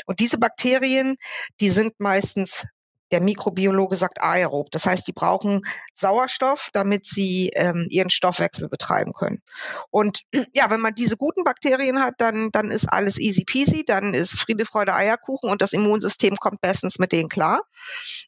Und 0.05 0.19
diese 0.19 0.37
Bakterien, 0.37 1.15
die 1.61 1.69
sind 1.69 1.99
meistens 1.99 2.65
der 3.11 3.21
Mikrobiologe 3.21 3.95
sagt 3.95 4.21
aerob. 4.21 4.71
Das 4.71 4.85
heißt, 4.85 5.07
die 5.07 5.13
brauchen 5.13 5.61
Sauerstoff, 5.95 6.69
damit 6.73 7.05
sie 7.05 7.51
ähm, 7.55 7.87
ihren 7.89 8.09
Stoffwechsel 8.09 8.69
betreiben 8.69 9.13
können. 9.13 9.41
Und 9.89 10.23
ja, 10.53 10.69
wenn 10.69 10.81
man 10.81 10.95
diese 10.95 11.17
guten 11.17 11.43
Bakterien 11.43 12.01
hat, 12.01 12.15
dann, 12.17 12.51
dann 12.51 12.71
ist 12.71 12.85
alles 12.91 13.17
easy 13.17 13.43
peasy, 13.43 13.83
dann 13.85 14.13
ist 14.13 14.39
Friede, 14.39 14.65
Freude, 14.65 14.93
Eierkuchen 14.93 15.49
und 15.49 15.61
das 15.61 15.73
Immunsystem 15.73 16.35
kommt 16.37 16.61
bestens 16.61 16.99
mit 16.99 17.11
denen 17.11 17.29
klar. 17.29 17.61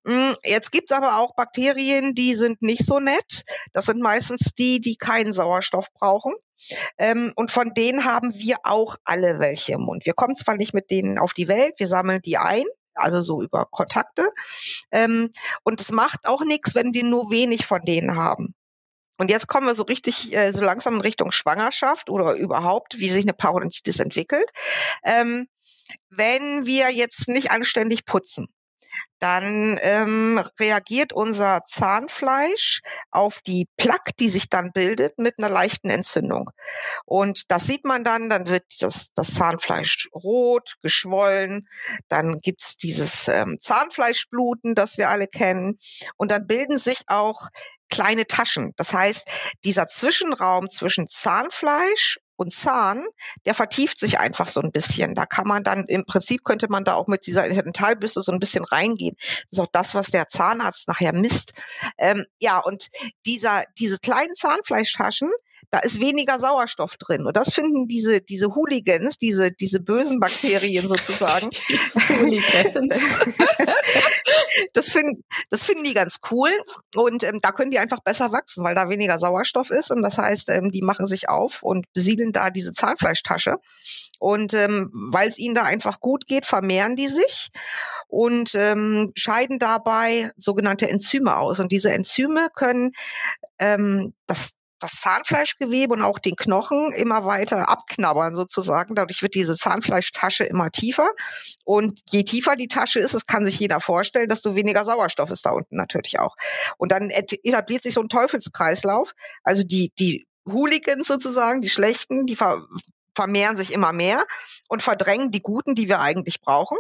Mm, 0.04 0.34
jetzt 0.44 0.72
gibt's 0.72 0.92
aber 0.92 1.18
auch 1.18 1.36
Bakterien, 1.36 2.16
die 2.16 2.36
sind 2.36 2.62
nicht 2.62 2.86
so 2.86 3.00
nett. 3.00 3.44
Das 3.74 3.86
sind 3.86 4.02
meistens 4.02 4.54
die, 4.58 4.82
die 4.82 4.96
keinen 4.96 5.34
Sauerstoff 5.34 5.88
brauchen. 5.94 6.34
Ähm, 6.98 7.34
und 7.36 7.52
von 7.52 7.74
denen 7.74 8.06
haben 8.06 8.34
wir 8.36 8.58
auch 8.64 8.98
alle 9.04 9.40
welche 9.40 9.74
im 9.74 9.82
Mund. 9.82 10.06
Wir 10.06 10.14
kommen 10.14 10.36
zwar 10.36 10.56
nicht 10.56 10.74
mit 10.74 10.92
denen 10.92 11.18
auf 11.18 11.34
die 11.34 11.48
Welt, 11.48 11.74
wir 11.78 11.88
sammeln 11.88 12.22
die 12.22 12.38
ein, 12.38 12.66
also 13.02 13.22
so 13.22 13.42
über 13.42 13.66
Kontakte. 13.66 14.30
Ähm, 14.92 15.32
und 15.64 15.82
es 15.82 15.92
macht 15.92 16.28
auch 16.28 16.44
nichts, 16.44 16.76
wenn 16.76 16.94
wir 16.94 17.04
nur 17.04 17.32
wenig 17.32 17.66
von 17.66 17.82
denen 17.82 18.16
haben. 18.16 18.56
Und 19.18 19.30
jetzt 19.30 19.48
kommen 19.48 19.68
wir 19.68 19.76
so 19.76 19.84
richtig, 19.84 20.36
äh, 20.36 20.52
so 20.52 20.64
langsam 20.64 20.96
in 20.96 21.02
Richtung 21.02 21.32
Schwangerschaft 21.32 22.10
oder 22.10 22.34
überhaupt, 22.34 22.98
wie 23.00 23.10
sich 23.10 23.24
eine 23.24 23.34
Parodontitis 23.34 24.00
entwickelt. 24.00 24.50
Ähm, 25.04 25.48
wenn 26.10 26.66
wir 26.66 26.90
jetzt 26.90 27.28
nicht 27.28 27.52
anständig 27.52 28.06
putzen, 28.06 28.48
dann 29.22 29.80
ähm, 29.84 30.42
reagiert 30.60 31.14
unser 31.14 31.62
Zahnfleisch 31.68 32.82
auf 33.12 33.42
die 33.42 33.68
Plaque, 33.78 34.14
die 34.20 34.30
sich 34.30 34.50
dann 34.50 34.72
bildet, 34.74 35.20
mit 35.20 35.36
einer 35.38 35.50
leichten 35.50 35.92
Entzündung. 35.92 36.50
Und 37.06 37.52
das 37.52 37.68
sieht 37.68 37.86
man 37.86 38.04
dann, 38.04 38.30
dann 38.30 38.50
wird 38.50 38.64
das, 38.80 39.10
das 39.14 39.36
Zahnfleisch 39.36 40.10
rot, 40.14 40.76
geschwollen, 40.82 41.68
dann 42.08 42.40
gibt's 42.40 42.78
dieses 42.78 43.28
ähm, 43.28 43.58
Zahnfleischbluten, 43.62 44.74
das 44.74 44.98
wir 44.98 45.10
alle 45.10 45.28
kennen. 45.28 45.78
Und 46.18 46.32
dann 46.32 46.48
bilden 46.48 46.80
sich 46.80 47.02
auch 47.08 47.50
kleine 47.92 48.26
Taschen. 48.26 48.74
Das 48.78 48.94
heißt, 48.94 49.28
dieser 49.64 49.88
Zwischenraum 49.88 50.70
zwischen 50.70 51.08
Zahnfleisch 51.08 52.18
und 52.42 52.52
Zahn, 52.52 53.06
der 53.46 53.54
vertieft 53.54 54.00
sich 54.00 54.20
einfach 54.20 54.48
so 54.48 54.62
ein 54.62 54.72
bisschen. 54.72 55.14
Da 55.16 55.26
kann 55.26 55.48
man 55.48 55.64
dann, 55.64 55.86
im 55.86 56.06
Prinzip 56.06 56.44
könnte 56.44 56.68
man 56.70 56.84
da 56.84 56.96
auch 56.96 57.08
mit 57.08 57.28
dieser 57.28 57.48
Dentalbürste 57.48 58.22
so 58.22 58.32
ein 58.32 58.40
bisschen 58.40 58.66
reingehen. 58.66 59.16
Das 59.20 59.48
ist 59.52 59.60
auch 59.60 59.72
das, 59.72 59.96
was 59.96 60.08
der 60.08 60.28
Zahnarzt 60.28 60.88
nachher 60.88 61.14
misst. 61.14 61.54
Ähm, 61.98 62.26
ja, 62.40 62.60
und 62.60 62.90
dieser, 63.26 63.64
diese 63.78 64.00
kleinen 64.00 64.36
Zahnfleischtaschen, 64.36 65.30
da 65.72 65.80
ist 65.80 66.02
weniger 66.02 66.38
Sauerstoff 66.38 66.98
drin. 66.98 67.26
Und 67.26 67.38
das 67.38 67.54
finden 67.54 67.88
diese, 67.88 68.20
diese 68.20 68.56
Hooligans, 68.56 69.18
diese, 69.18 69.52
diese 69.52 69.80
bösen 69.80 70.20
Bakterien 70.20 70.86
sozusagen. 70.88 71.50
das 74.74 74.90
finden, 74.90 75.24
das 75.50 75.64
finden 75.64 75.86
die 75.86 75.94
ganz 75.94 76.20
cool. 76.30 76.52
Und 76.94 77.24
ähm, 77.24 77.40
da 77.42 77.54
können 77.54 77.72
die 77.72 77.80
einfach 77.80 78.02
besser 78.02 78.34
wachsen, 78.34 78.66
weil 78.66 78.76
da 78.76 78.90
weniger 78.90 79.18
Sauerstoff 79.18 79.70
ist. 79.70 79.92
Und 79.92 80.02
das 80.02 80.18
heißt, 80.18 80.50
ähm, 80.50 80.72
die 80.72 80.82
machen 80.82 81.08
sich 81.08 81.30
auf 81.30 81.64
und 81.64 81.86
besiedeln 81.94 82.34
da 82.34 82.50
diese 82.50 82.74
Zahnfleischtasche. 82.74 83.56
Und 84.20 84.54
ähm, 84.54 84.92
weil 84.94 85.30
es 85.30 85.40
ihnen 85.40 85.56
da 85.56 85.64
einfach 85.64 86.02
gut 86.02 86.28
geht, 86.28 86.46
vermehren 86.46 86.98
die 86.98 87.08
sich 87.08 87.50
und 88.08 88.56
ähm, 88.56 89.14
scheiden 89.16 89.58
dabei 89.58 90.32
sogenannte 90.36 90.90
Enzyme 90.90 91.38
aus. 91.38 91.62
Und 91.62 91.72
diese 91.72 91.94
Enzyme 91.94 92.50
können 92.54 92.92
ähm, 93.58 94.14
das 94.28 94.56
das 94.84 94.94
Zahnfleischgewebe 94.94 95.94
und 95.94 96.02
auch 96.02 96.20
den 96.20 96.36
Knochen 96.36 96.92
immer 96.94 97.26
weiter 97.26 97.70
abknabbern 97.70 98.36
sozusagen. 98.36 98.96
Dadurch 98.96 99.22
wird 99.22 99.36
diese 99.36 99.56
Zahnfleischtasche 99.56 100.44
immer 100.44 100.72
tiefer. 100.72 101.10
Und 101.64 102.02
je 102.10 102.24
tiefer 102.24 102.56
die 102.56 102.68
Tasche 102.68 103.00
ist, 103.00 103.14
das 103.14 103.26
kann 103.26 103.46
sich 103.46 103.60
jeder 103.60 103.80
vorstellen, 103.80 104.30
desto 104.30 104.56
weniger 104.56 104.86
Sauerstoff 104.86 105.30
ist 105.30 105.46
da 105.46 105.52
unten 105.52 105.76
natürlich 105.76 106.20
auch. 106.20 106.36
Und 106.78 106.92
dann 106.92 107.10
etabliert 107.10 107.84
sich 107.84 107.94
so 107.94 108.02
ein 108.02 108.10
Teufelskreislauf. 108.10 109.14
Also 109.44 109.64
die, 109.64 109.92
die 109.98 110.26
Hooligans 110.46 111.08
sozusagen, 111.08 111.62
die 111.62 111.70
Schlechten, 111.70 112.26
die 112.26 112.36
ver 112.36 112.62
vermehren 113.14 113.58
sich 113.58 113.74
immer 113.74 113.92
mehr 113.92 114.26
und 114.70 114.82
verdrängen 114.82 115.32
die 115.32 115.42
Guten, 115.42 115.76
die 115.76 115.90
wir 115.90 116.00
eigentlich 116.00 116.40
brauchen. 116.40 116.78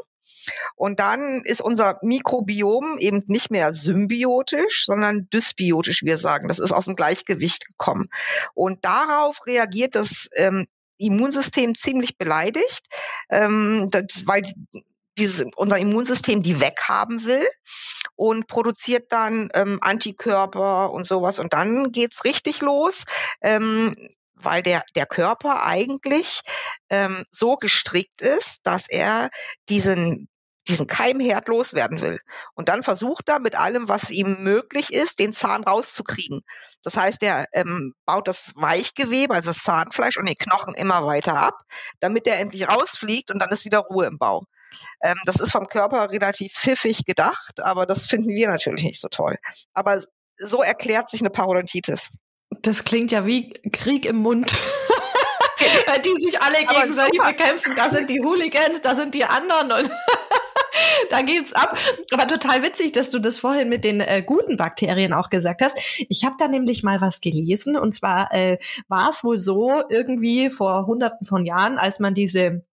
Und 0.75 0.99
dann 0.99 1.41
ist 1.43 1.61
unser 1.61 1.99
Mikrobiom 2.01 2.97
eben 2.99 3.23
nicht 3.27 3.51
mehr 3.51 3.73
symbiotisch, 3.73 4.85
sondern 4.85 5.29
dysbiotisch, 5.29 6.03
wir 6.03 6.17
sagen. 6.17 6.47
Das 6.47 6.59
ist 6.59 6.71
aus 6.71 6.85
dem 6.85 6.95
Gleichgewicht 6.95 7.65
gekommen. 7.65 8.09
Und 8.53 8.83
darauf 8.85 9.45
reagiert 9.45 9.95
das 9.95 10.29
ähm, 10.35 10.67
Immunsystem 10.97 11.75
ziemlich 11.75 12.17
beleidigt, 12.17 12.87
ähm, 13.29 13.89
das, 13.91 14.05
weil 14.25 14.43
dieses, 15.17 15.45
unser 15.55 15.77
Immunsystem 15.77 16.41
die 16.41 16.61
weghaben 16.61 17.25
will 17.25 17.47
und 18.15 18.47
produziert 18.47 19.11
dann 19.11 19.49
ähm, 19.53 19.79
Antikörper 19.81 20.91
und 20.91 21.05
sowas. 21.05 21.39
Und 21.39 21.53
dann 21.53 21.91
geht's 21.91 22.23
richtig 22.23 22.61
los. 22.61 23.03
Ähm, 23.41 23.95
weil 24.43 24.63
der, 24.63 24.83
der 24.95 25.05
Körper 25.05 25.65
eigentlich 25.65 26.41
ähm, 26.89 27.23
so 27.31 27.55
gestrickt 27.55 28.21
ist, 28.21 28.59
dass 28.63 28.87
er 28.89 29.29
diesen 29.69 30.27
diesen 30.67 30.87
Keimherd 30.87 31.47
loswerden 31.47 32.01
will. 32.01 32.19
Und 32.53 32.69
dann 32.69 32.83
versucht 32.83 33.29
er 33.29 33.39
mit 33.39 33.55
allem, 33.55 33.89
was 33.89 34.09
ihm 34.09 34.43
möglich 34.43 34.93
ist, 34.93 35.19
den 35.19 35.33
Zahn 35.33 35.63
rauszukriegen. 35.63 36.41
Das 36.83 36.97
heißt, 36.97 37.23
er 37.23 37.45
ähm, 37.53 37.93
baut 38.05 38.27
das 38.27 38.51
Weichgewebe, 38.55 39.33
also 39.33 39.49
das 39.49 39.63
Zahnfleisch 39.63 40.17
und 40.17 40.27
den 40.27 40.35
Knochen 40.35 40.75
immer 40.75 41.05
weiter 41.05 41.35
ab, 41.35 41.61
damit 41.99 42.27
er 42.27 42.39
endlich 42.39 42.67
rausfliegt 42.67 43.31
und 43.31 43.39
dann 43.39 43.49
ist 43.49 43.65
wieder 43.65 43.79
Ruhe 43.79 44.05
im 44.05 44.17
Bau. 44.17 44.43
Ähm, 45.01 45.17
das 45.25 45.37
ist 45.37 45.51
vom 45.51 45.67
Körper 45.67 46.11
relativ 46.11 46.53
pfiffig 46.53 47.05
gedacht, 47.05 47.59
aber 47.59 47.85
das 47.85 48.05
finden 48.05 48.29
wir 48.29 48.47
natürlich 48.47 48.83
nicht 48.83 49.01
so 49.01 49.07
toll. 49.09 49.37
Aber 49.73 50.01
so 50.37 50.61
erklärt 50.61 51.09
sich 51.09 51.21
eine 51.21 51.29
Parodontitis. 51.29 52.09
Das 52.61 52.83
klingt 52.83 53.11
ja 53.11 53.25
wie 53.25 53.51
Krieg 53.71 54.05
im 54.05 54.17
Mund. 54.17 54.55
die 56.05 56.23
sich 56.23 56.41
alle 56.41 56.57
gegenseitig 56.65 57.21
bekämpfen. 57.21 57.73
Da 57.75 57.89
sind 57.89 58.09
die 58.09 58.21
Hooligans, 58.21 58.81
da 58.81 58.95
sind 58.95 59.13
die 59.13 59.25
anderen 59.25 59.71
und 59.71 59.91
da 61.09 61.21
geht's 61.21 61.53
ab. 61.53 61.77
Aber 62.11 62.27
total 62.27 62.63
witzig, 62.63 62.91
dass 62.91 63.09
du 63.09 63.19
das 63.19 63.39
vorhin 63.39 63.69
mit 63.69 63.83
den 63.83 64.01
äh, 64.01 64.23
guten 64.25 64.57
Bakterien 64.57 65.13
auch 65.13 65.29
gesagt 65.29 65.61
hast. 65.61 65.77
Ich 66.09 66.25
habe 66.25 66.35
da 66.39 66.47
nämlich 66.47 66.83
mal 66.83 67.01
was 67.01 67.21
gelesen 67.21 67.77
und 67.77 67.93
zwar 67.93 68.33
äh, 68.33 68.57
war 68.87 69.09
es 69.09 69.23
wohl 69.23 69.39
so 69.39 69.83
irgendwie 69.89 70.49
vor 70.49 70.85
hunderten 70.85 71.25
von 71.25 71.45
Jahren, 71.45 71.77
als 71.77 71.99
man 71.99 72.13
diese 72.13 72.63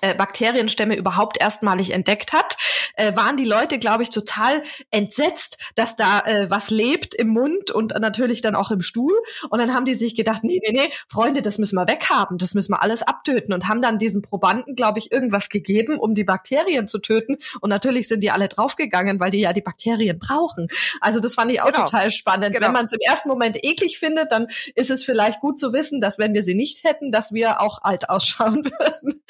Bakterienstämme 0.00 0.96
überhaupt 0.96 1.40
erstmalig 1.40 1.92
entdeckt 1.92 2.32
hat, 2.32 2.56
äh, 2.96 3.14
waren 3.16 3.36
die 3.36 3.44
Leute, 3.44 3.78
glaube 3.78 4.02
ich, 4.02 4.10
total 4.10 4.62
entsetzt, 4.90 5.58
dass 5.74 5.96
da 5.96 6.20
äh, 6.20 6.50
was 6.50 6.70
lebt 6.70 7.14
im 7.14 7.28
Mund 7.28 7.70
und 7.70 7.98
natürlich 7.98 8.42
dann 8.42 8.54
auch 8.54 8.70
im 8.70 8.80
Stuhl. 8.80 9.14
Und 9.50 9.60
dann 9.60 9.74
haben 9.74 9.84
die 9.84 9.94
sich 9.94 10.14
gedacht, 10.14 10.44
nee, 10.44 10.60
nee, 10.64 10.72
nee, 10.72 10.90
Freunde, 11.08 11.42
das 11.42 11.58
müssen 11.58 11.76
wir 11.76 11.88
weghaben, 11.88 12.38
das 12.38 12.54
müssen 12.54 12.72
wir 12.72 12.82
alles 12.82 13.02
abtöten 13.02 13.54
und 13.54 13.68
haben 13.68 13.82
dann 13.82 13.98
diesen 13.98 14.22
Probanden, 14.22 14.74
glaube 14.74 14.98
ich, 14.98 15.12
irgendwas 15.12 15.48
gegeben, 15.48 15.98
um 15.98 16.14
die 16.14 16.24
Bakterien 16.24 16.88
zu 16.88 16.98
töten. 16.98 17.38
Und 17.60 17.70
natürlich 17.70 18.08
sind 18.08 18.20
die 18.20 18.30
alle 18.30 18.48
draufgegangen, 18.48 19.20
weil 19.20 19.30
die 19.30 19.40
ja 19.40 19.52
die 19.52 19.62
Bakterien 19.62 20.18
brauchen. 20.18 20.68
Also 21.00 21.20
das 21.20 21.34
fand 21.34 21.50
ich 21.52 21.60
auch 21.60 21.72
genau. 21.72 21.84
total 21.84 22.10
spannend. 22.10 22.54
Genau. 22.54 22.66
Wenn 22.66 22.72
man 22.72 22.86
es 22.86 22.92
im 22.92 23.00
ersten 23.00 23.28
Moment 23.28 23.62
eklig 23.62 23.98
findet, 23.98 24.32
dann 24.32 24.48
ist 24.74 24.90
es 24.90 25.04
vielleicht 25.04 25.40
gut 25.40 25.58
zu 25.58 25.72
wissen, 25.72 26.00
dass 26.00 26.18
wenn 26.18 26.34
wir 26.34 26.42
sie 26.42 26.54
nicht 26.54 26.84
hätten, 26.84 27.10
dass 27.10 27.32
wir 27.32 27.60
auch 27.60 27.82
alt 27.82 28.08
ausschauen 28.08 28.64
würden. 28.78 29.22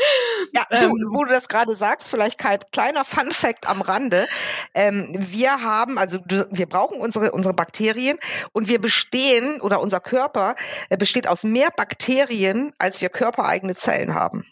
Ja, 0.55 0.65
du, 0.71 0.77
ähm, 0.77 1.07
wo 1.11 1.25
du 1.25 1.33
das 1.33 1.49
gerade 1.49 1.75
sagst, 1.75 2.09
vielleicht 2.09 2.39
kein 2.39 2.61
kleiner 2.71 3.05
Fun 3.05 3.33
Fact 3.33 3.67
am 3.69 3.81
Rande. 3.81 4.27
Ähm, 4.73 5.15
wir 5.19 5.63
haben, 5.63 5.99
also 5.99 6.21
wir 6.29 6.67
brauchen 6.67 7.01
unsere, 7.01 7.33
unsere 7.33 7.55
Bakterien 7.55 8.19
und 8.53 8.69
wir 8.69 8.81
bestehen 8.81 9.61
oder 9.61 9.81
unser 9.81 9.99
Körper 10.01 10.55
äh, 10.91 10.97
besteht 10.97 11.27
aus 11.27 11.43
mehr 11.43 11.71
Bakterien, 11.77 12.73
als 12.79 13.01
wir 13.01 13.09
körpereigene 13.09 13.75
Zellen 13.75 14.15
haben. 14.15 14.47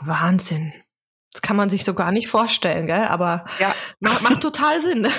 Wahnsinn. 0.00 0.72
Das 1.32 1.42
kann 1.42 1.56
man 1.56 1.68
sich 1.68 1.84
so 1.84 1.94
gar 1.94 2.12
nicht 2.12 2.28
vorstellen, 2.28 2.86
gell? 2.86 3.04
Aber 3.04 3.44
ja. 3.58 3.74
macht, 4.00 4.22
macht 4.22 4.40
total 4.40 4.80
Sinn. 4.80 5.08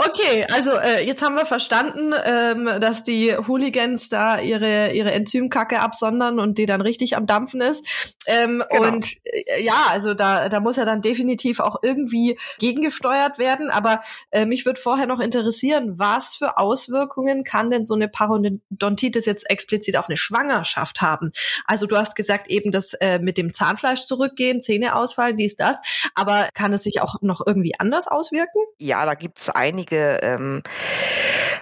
Okay, 0.00 0.46
also 0.48 0.70
äh, 0.70 1.04
jetzt 1.04 1.22
haben 1.22 1.34
wir 1.34 1.44
verstanden, 1.44 2.14
ähm, 2.24 2.70
dass 2.80 3.02
die 3.02 3.36
Hooligans 3.36 4.08
da 4.08 4.38
ihre 4.38 4.92
ihre 4.92 5.10
Enzymkacke 5.10 5.80
absondern 5.80 6.38
und 6.38 6.56
die 6.56 6.66
dann 6.66 6.80
richtig 6.80 7.16
am 7.16 7.26
Dampfen 7.26 7.60
ist. 7.60 8.16
Ähm, 8.28 8.62
genau. 8.70 8.92
Und 8.92 9.08
äh, 9.24 9.60
ja, 9.60 9.86
also 9.90 10.14
da 10.14 10.48
da 10.48 10.60
muss 10.60 10.76
ja 10.76 10.84
dann 10.84 11.00
definitiv 11.00 11.58
auch 11.58 11.80
irgendwie 11.82 12.38
gegengesteuert 12.60 13.38
werden. 13.38 13.70
Aber 13.70 14.00
äh, 14.30 14.44
mich 14.46 14.64
würde 14.66 14.80
vorher 14.80 15.08
noch 15.08 15.18
interessieren, 15.18 15.98
was 15.98 16.36
für 16.36 16.58
Auswirkungen 16.58 17.42
kann 17.42 17.68
denn 17.68 17.84
so 17.84 17.94
eine 17.94 18.06
Parodontitis 18.06 19.26
jetzt 19.26 19.50
explizit 19.50 19.96
auf 19.96 20.08
eine 20.08 20.16
Schwangerschaft 20.16 21.00
haben? 21.00 21.26
Also 21.64 21.86
du 21.86 21.96
hast 21.96 22.14
gesagt 22.14 22.48
eben 22.48 22.70
das 22.70 22.94
äh, 22.94 23.18
mit 23.18 23.36
dem 23.36 23.52
Zahnfleisch 23.52 24.06
zurückgehen, 24.06 24.60
Zähne 24.60 24.94
ausfallen, 24.94 25.36
dies 25.36 25.56
das. 25.56 25.80
Aber 26.14 26.48
kann 26.54 26.72
es 26.72 26.84
sich 26.84 27.00
auch 27.02 27.16
noch 27.20 27.40
irgendwie 27.44 27.72
anders 27.80 28.06
auswirken? 28.06 28.62
Ja, 28.78 29.04
da 29.04 29.14
gibt's 29.14 29.50
einige, 29.50 29.87
ähm, 29.96 30.62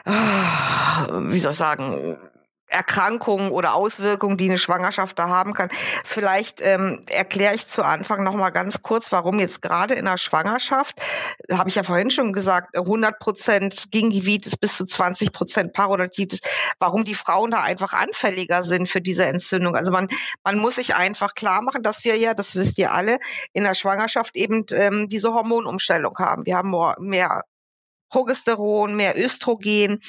ah, 0.04 1.06
wie 1.28 1.40
soll 1.40 1.52
ich 1.52 1.59
sagen, 1.59 2.16
Erkrankungen 2.68 3.50
oder 3.50 3.75
Auswirkungen, 3.75 4.37
die 4.37 4.47
eine 4.47 4.59
Schwangerschaft 4.59 5.18
da 5.18 5.28
haben 5.28 5.54
kann. 5.54 5.68
Vielleicht 6.04 6.61
ähm, 6.61 7.00
erkläre 7.11 7.54
ich 7.54 7.68
zu 7.68 7.83
Anfang 7.83 8.25
noch 8.25 8.35
mal 8.35 8.50
ganz 8.50 8.83
kurz, 8.83 9.12
warum 9.12 9.38
jetzt 9.38 9.62
gerade 9.62 9.95
in 9.95 10.04
der 10.04 10.18
Schwangerschaft, 10.18 11.00
habe 11.52 11.68
ich 11.68 11.76
ja 11.76 11.85
vorhin 11.85 12.11
schon 12.11 12.33
gesagt, 12.33 12.76
100 12.76 13.18
Prozent 13.18 13.92
Gingivitis 13.92 14.56
bis 14.56 14.76
zu 14.76 14.85
20 14.85 15.33
Prozent 15.33 15.73
Parodontitis, 15.73 16.40
warum 16.80 17.04
die 17.04 17.14
Frauen 17.14 17.52
da 17.52 17.62
einfach 17.62 17.92
anfälliger 17.92 18.64
sind 18.64 18.88
für 18.88 19.00
diese 19.00 19.26
Entzündung. 19.26 19.76
Also 19.76 19.92
man 19.92 20.09
man 20.45 20.59
muss 20.59 20.76
sich 20.76 20.97
einfach 20.97 21.35
klar 21.35 21.62
machen, 21.62 21.83
dass 21.83 22.04
wir 22.04 22.16
ja, 22.16 22.35
das 22.35 22.56
wisst 22.56 22.78
ihr 22.78 22.92
alle, 22.92 23.18
in 23.52 23.64
der 23.64 23.75
Schwangerschaft 23.75 24.35
eben 24.37 24.64
ähm, 24.73 25.09
diese 25.09 25.33
Hormonumstellung 25.33 26.18
haben. 26.18 26.47
Wir 26.47 26.56
haben 26.56 26.75
mehr 26.99 27.45
Progesteron, 28.09 28.95
mehr 28.95 29.19
Östrogen 29.19 30.01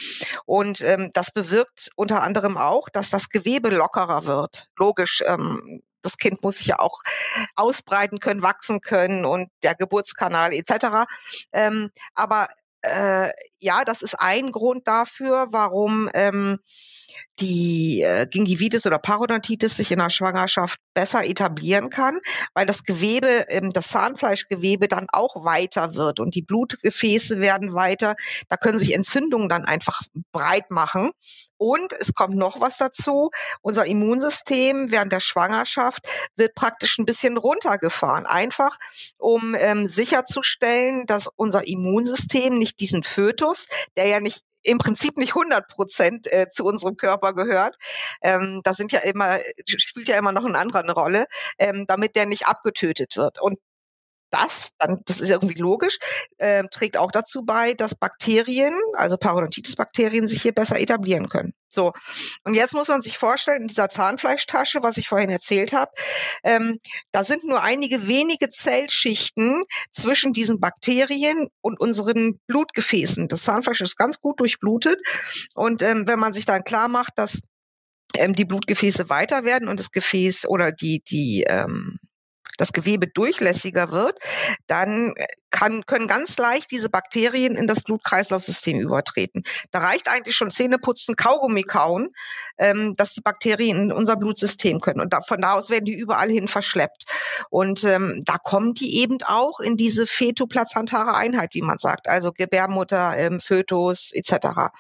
und 0.46 0.82
ähm, 0.82 1.12
das 1.13 1.32
bewirkt 1.32 1.89
unter 1.96 2.24
anderem 2.24 2.58
auch, 2.58 2.89
dass 2.89 3.10
das 3.10 3.30
Gewebe 3.30 3.70
lockerer 3.70 4.25
wird. 4.25 4.68
Logisch, 4.77 5.24
ähm, 5.25 5.82
das 6.01 6.18
Kind 6.18 6.42
muss 6.44 6.58
sich 6.58 6.68
ja 6.68 6.80
auch 6.80 7.01
ausbreiten 7.56 8.20
können, 8.20 8.42
wachsen 8.42 8.82
können 8.82 9.25
und 9.25 9.50
der 9.63 9.75
Geburtskanal 9.75 10.54
etc. 10.54 11.06
Ähm, 11.51 11.89
aber 12.16 12.48
äh, 12.82 13.30
ja, 13.60 13.84
das 13.84 14.01
ist 14.01 14.16
ein 14.16 14.51
Grund 14.51 14.88
dafür, 14.88 15.48
warum 15.51 16.10
ähm, 16.13 16.60
die 17.39 18.01
äh, 18.01 18.27
Gingivitis 18.27 18.86
oder 18.86 19.00
Parodontitis 19.00 19.77
sich 19.77 19.91
in 19.91 20.00
der 20.00 20.10
Schwangerschaft 20.10 20.79
besser 20.94 21.25
etablieren 21.25 21.89
kann, 21.89 22.20
weil 22.53 22.65
das 22.65 22.84
Gewebe, 22.84 23.46
ähm, 23.50 23.72
das 23.72 23.89
Zahnfleischgewebe 23.89 24.88
dann 24.88 25.08
auch 25.12 25.44
weiter 25.44 25.96
wird 25.96 26.20
und 26.20 26.36
die 26.36 26.41
Blutgefäße 26.41 27.39
werden 27.39 27.74
weiter. 27.74 28.15
Da 28.50 28.58
können 28.58 28.79
sich 28.79 28.94
Entzündungen 28.94 29.50
dann 29.50 29.65
einfach 29.65 30.01
breit 30.32 30.72
machen. 30.72 31.12
Und 31.58 31.91
es 32.00 32.13
kommt 32.13 32.36
noch 32.36 32.62
was 32.62 32.77
dazu. 32.77 33.32
Unser 33.62 33.86
Immunsystem 33.86 34.91
während 34.91 35.12
der 35.12 35.20
Schwangerschaft 35.20 36.08
wird 36.36 36.53
praktisch 36.53 37.00
ein 37.00 37.06
bisschen 37.06 37.38
runtergefahren. 37.38 38.27
Einfach, 38.27 38.77
um 39.20 39.56
ähm, 39.58 39.88
sicherzustellen, 39.88 41.08
dass 41.08 41.27
unser 41.36 41.67
Immunsystem 41.67 42.58
nicht 42.58 42.79
diesen 42.79 43.01
Fötus, 43.01 43.67
der 43.98 44.08
ja 44.08 44.20
nicht 44.20 44.44
im 44.67 44.77
Prinzip 44.77 45.17
nicht 45.17 45.36
100 45.36 45.67
Prozent 45.67 46.31
äh, 46.31 46.50
zu 46.51 46.65
unserem 46.65 46.97
Körper 46.97 47.33
gehört. 47.33 47.77
Ähm, 48.21 48.62
da 48.63 48.74
sind 48.74 48.91
ja 48.91 49.00
immer, 49.00 49.38
spielt 49.65 50.07
ja 50.07 50.17
immer 50.17 50.31
noch 50.31 50.45
eine 50.45 50.57
andere 50.57 50.91
Rolle, 50.93 51.25
ähm, 51.57 51.86
damit 51.88 52.15
der 52.15 52.25
nicht 52.25 52.47
abgetötet 52.47 53.15
wird. 53.15 53.41
Und 53.41 53.59
das, 54.31 54.69
dann, 54.77 55.01
das 55.05 55.22
ist 55.22 55.29
irgendwie 55.29 55.60
logisch, 55.60 55.98
äh, 56.38 56.63
trägt 56.72 56.98
auch 56.98 57.12
dazu 57.12 57.43
bei, 57.46 57.74
dass 57.74 57.96
Bakterien, 57.96 58.74
also 58.93 59.17
Parodontitis-Bakterien, 59.17 60.27
sich 60.27 60.41
hier 60.41 60.53
besser 60.53 60.79
etablieren 60.79 61.29
können. 61.29 61.53
So, 61.69 61.93
und 62.43 62.53
jetzt 62.53 62.74
muss 62.74 62.88
man 62.88 63.01
sich 63.01 63.17
vorstellen, 63.17 63.63
in 63.63 63.67
dieser 63.67 63.89
Zahnfleischtasche, 63.89 64.79
was 64.81 64.98
ich 64.98 65.07
vorhin 65.07 65.29
erzählt 65.29 65.74
habe, 65.74 65.91
ähm, 66.43 66.79
da 67.12 67.24
sind 67.24 67.43
nur 67.43 67.62
einige 67.62 68.07
wenige 68.07 68.50
Zellschichten 68.50 69.63
zwischen 69.91 70.34
diesen 70.34 70.60
Bakterien 70.60 71.48
und 71.62 71.79
unseren 71.79 72.39
Blutgefäßen. 72.48 73.27
Das 73.27 73.43
Zahnfleisch 73.43 73.81
ist 73.81 73.98
ganz 73.98 74.19
gut 74.19 74.39
durchblutet. 74.39 75.00
Und 75.55 75.81
ähm, 75.81 76.07
wenn 76.07 76.19
man 76.19 76.34
sich 76.34 76.46
dann 76.46 76.63
klar 76.63 76.88
macht, 76.88 77.13
dass 77.17 77.41
ähm, 78.15 78.34
die 78.34 78.46
Blutgefäße 78.46 79.10
weiter 79.10 79.43
werden 79.43 79.67
und 79.67 79.79
das 79.79 79.91
Gefäß 79.91 80.48
oder 80.48 80.72
die, 80.72 81.03
die 81.03 81.43
ähm, 81.48 82.00
das 82.57 82.73
Gewebe 82.73 83.07
durchlässiger 83.07 83.91
wird, 83.91 84.19
dann 84.67 85.13
äh, 85.15 85.25
kann, 85.49 85.85
können 85.85 86.07
ganz 86.07 86.37
leicht 86.37 86.71
diese 86.71 86.89
Bakterien 86.89 87.55
in 87.55 87.67
das 87.67 87.81
Blutkreislaufsystem 87.81 88.79
übertreten. 88.79 89.43
Da 89.71 89.79
reicht 89.79 90.09
eigentlich 90.09 90.35
schon 90.35 90.51
Zähneputzen, 90.51 91.15
Kaugummi 91.15 91.63
kauen, 91.63 92.09
ähm, 92.57 92.95
dass 92.97 93.13
die 93.13 93.21
Bakterien 93.21 93.83
in 93.83 93.91
unser 93.91 94.15
Blutsystem 94.17 94.79
können. 94.81 95.01
Und 95.01 95.13
da, 95.13 95.21
von 95.21 95.41
da 95.41 95.53
aus 95.53 95.69
werden 95.69 95.85
die 95.85 95.95
überall 95.95 96.29
hin 96.29 96.47
verschleppt. 96.47 97.05
Und 97.49 97.83
ähm, 97.83 98.23
da 98.25 98.37
kommen 98.37 98.73
die 98.73 99.01
eben 99.01 99.17
auch 99.25 99.59
in 99.59 99.77
diese 99.77 100.05
fetoplazentare 100.05 101.15
Einheit, 101.15 101.53
wie 101.53 101.61
man 101.61 101.79
sagt, 101.79 102.07
also 102.07 102.31
Gebärmutter, 102.31 103.15
ähm, 103.17 103.39
Fötus 103.39 104.11
etc. 104.13 104.71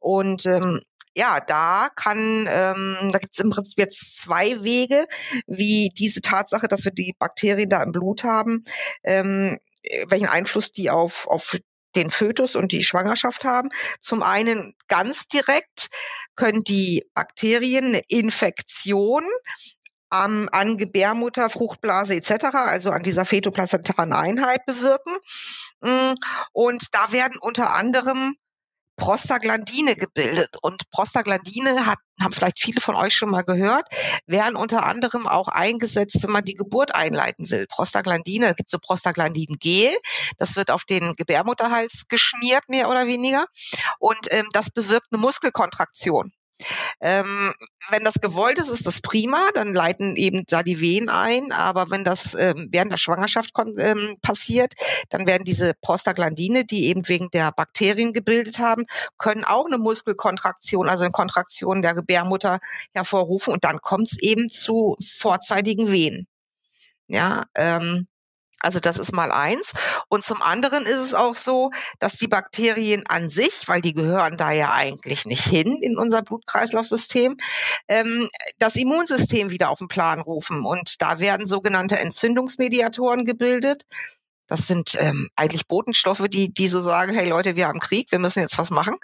Und 0.00 0.46
ähm, 0.46 0.82
ja, 1.16 1.40
da 1.40 1.88
kann, 1.94 2.48
ähm, 2.50 3.10
da 3.12 3.18
gibt 3.18 3.34
es 3.34 3.40
im 3.40 3.50
Prinzip 3.50 3.78
jetzt 3.78 4.22
zwei 4.22 4.62
Wege, 4.64 5.06
wie 5.46 5.90
diese 5.96 6.20
Tatsache, 6.20 6.68
dass 6.68 6.84
wir 6.84 6.92
die 6.92 7.14
Bakterien 7.18 7.68
da 7.68 7.82
im 7.82 7.92
Blut 7.92 8.24
haben, 8.24 8.64
ähm, 9.04 9.58
welchen 10.08 10.28
Einfluss 10.28 10.72
die 10.72 10.90
auf, 10.90 11.26
auf 11.26 11.56
den 11.94 12.10
Fötus 12.10 12.56
und 12.56 12.72
die 12.72 12.82
Schwangerschaft 12.82 13.44
haben. 13.44 13.68
Zum 14.00 14.22
einen 14.22 14.74
ganz 14.88 15.28
direkt 15.28 15.88
können 16.34 16.64
die 16.64 17.04
Bakterien 17.14 17.86
eine 17.86 18.02
Infektion 18.08 19.24
am, 20.10 20.48
an 20.52 20.76
Gebärmutter, 20.76 21.50
Fruchtblase 21.50 22.14
etc., 22.14 22.46
also 22.54 22.90
an 22.90 23.02
dieser 23.02 23.24
fetoplazentaren 23.24 24.12
Einheit 24.12 24.64
bewirken. 24.66 25.16
Mm, 25.80 26.14
und 26.52 26.94
da 26.94 27.12
werden 27.12 27.36
unter 27.40 27.74
anderem 27.74 28.36
Prostaglandine 28.96 29.96
gebildet. 29.96 30.56
Und 30.62 30.88
Prostaglandine 30.90 31.86
hat, 31.86 31.98
haben 32.20 32.32
vielleicht 32.32 32.60
viele 32.60 32.80
von 32.80 32.94
euch 32.94 33.14
schon 33.14 33.30
mal 33.30 33.42
gehört, 33.42 33.86
werden 34.26 34.56
unter 34.56 34.84
anderem 34.84 35.26
auch 35.26 35.48
eingesetzt, 35.48 36.22
wenn 36.22 36.30
man 36.30 36.44
die 36.44 36.54
Geburt 36.54 36.94
einleiten 36.94 37.50
will. 37.50 37.66
Prostaglandine, 37.66 38.50
es 38.50 38.56
gibt 38.56 38.70
so 38.70 38.78
Prostaglandin-Gel, 38.78 39.96
das 40.38 40.56
wird 40.56 40.70
auf 40.70 40.84
den 40.84 41.14
Gebärmutterhals 41.16 42.04
geschmiert, 42.08 42.68
mehr 42.68 42.88
oder 42.88 43.06
weniger. 43.06 43.46
Und 43.98 44.28
ähm, 44.30 44.48
das 44.52 44.70
bewirkt 44.70 45.08
eine 45.10 45.20
Muskelkontraktion. 45.20 46.32
Ähm, 47.00 47.52
wenn 47.90 48.04
das 48.04 48.14
gewollt 48.14 48.58
ist, 48.58 48.68
ist 48.68 48.86
das 48.86 49.00
prima, 49.00 49.50
dann 49.54 49.74
leiten 49.74 50.16
eben 50.16 50.44
da 50.46 50.62
die 50.62 50.80
Wehen 50.80 51.08
ein. 51.08 51.52
Aber 51.52 51.90
wenn 51.90 52.04
das 52.04 52.34
ähm, 52.34 52.68
während 52.70 52.92
der 52.92 52.96
Schwangerschaft 52.96 53.52
ähm, 53.78 54.16
passiert, 54.22 54.74
dann 55.10 55.26
werden 55.26 55.44
diese 55.44 55.74
Prostaglandine, 55.80 56.64
die 56.64 56.86
eben 56.86 57.08
wegen 57.08 57.30
der 57.30 57.52
Bakterien 57.52 58.12
gebildet 58.12 58.58
haben, 58.58 58.84
können 59.18 59.44
auch 59.44 59.66
eine 59.66 59.78
Muskelkontraktion, 59.78 60.88
also 60.88 61.04
eine 61.04 61.12
Kontraktion 61.12 61.82
der 61.82 61.94
Gebärmutter 61.94 62.60
hervorrufen. 62.94 63.52
Und 63.52 63.64
dann 63.64 63.80
kommt 63.80 64.12
es 64.12 64.18
eben 64.18 64.48
zu 64.48 64.96
vorzeitigen 65.02 65.90
Wehen. 65.90 66.26
Ja, 67.08 67.44
ähm, 67.56 68.06
also 68.64 68.80
das 68.80 68.98
ist 68.98 69.12
mal 69.12 69.30
eins. 69.30 69.72
Und 70.08 70.24
zum 70.24 70.42
anderen 70.42 70.84
ist 70.86 70.96
es 70.96 71.14
auch 71.14 71.36
so, 71.36 71.70
dass 71.98 72.16
die 72.16 72.28
Bakterien 72.28 73.04
an 73.08 73.28
sich, 73.28 73.62
weil 73.66 73.80
die 73.80 73.92
gehören 73.92 74.36
da 74.36 74.52
ja 74.52 74.72
eigentlich 74.72 75.26
nicht 75.26 75.44
hin 75.44 75.78
in 75.82 75.98
unser 75.98 76.22
Blutkreislaufsystem, 76.22 77.36
ähm, 77.88 78.28
das 78.58 78.76
Immunsystem 78.76 79.50
wieder 79.50 79.70
auf 79.70 79.78
den 79.78 79.88
Plan 79.88 80.20
rufen. 80.20 80.64
Und 80.64 81.02
da 81.02 81.18
werden 81.18 81.46
sogenannte 81.46 81.98
Entzündungsmediatoren 81.98 83.24
gebildet. 83.24 83.84
Das 84.46 84.66
sind 84.66 84.94
ähm, 84.98 85.28
eigentlich 85.36 85.66
Botenstoffe, 85.66 86.26
die, 86.28 86.52
die 86.52 86.68
so 86.68 86.80
sagen, 86.80 87.14
hey 87.14 87.28
Leute, 87.28 87.56
wir 87.56 87.66
haben 87.66 87.80
Krieg, 87.80 88.10
wir 88.12 88.18
müssen 88.18 88.40
jetzt 88.40 88.58
was 88.58 88.70
machen. 88.70 88.96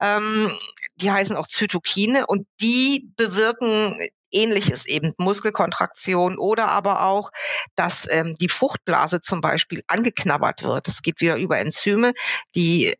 Ähm, 0.00 0.50
die 0.96 1.10
heißen 1.10 1.36
auch 1.36 1.46
Zytokine 1.46 2.26
und 2.26 2.46
die 2.60 3.10
bewirken 3.16 3.98
ähnliches 4.36 4.86
eben 4.86 5.12
Muskelkontraktion 5.18 6.38
oder 6.38 6.68
aber 6.68 7.04
auch, 7.04 7.30
dass 7.74 8.06
ähm, 8.10 8.34
die 8.34 8.48
Fruchtblase 8.48 9.20
zum 9.20 9.40
Beispiel 9.40 9.82
angeknabbert 9.86 10.62
wird. 10.62 10.86
Das 10.86 11.02
geht 11.02 11.20
wieder 11.20 11.36
über 11.36 11.58
Enzyme, 11.58 12.12
die 12.54 12.94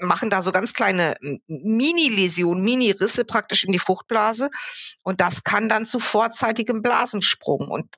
machen 0.00 0.30
da 0.30 0.42
so 0.42 0.52
ganz 0.52 0.74
kleine 0.74 1.14
Mini-Läsionen, 1.48 2.62
Mini-Risse 2.62 3.24
praktisch 3.24 3.64
in 3.64 3.72
die 3.72 3.78
Fruchtblase 3.78 4.48
und 5.02 5.20
das 5.20 5.42
kann 5.42 5.68
dann 5.68 5.86
zu 5.86 5.98
vorzeitigem 5.98 6.82
Blasensprung 6.82 7.68
und 7.68 7.96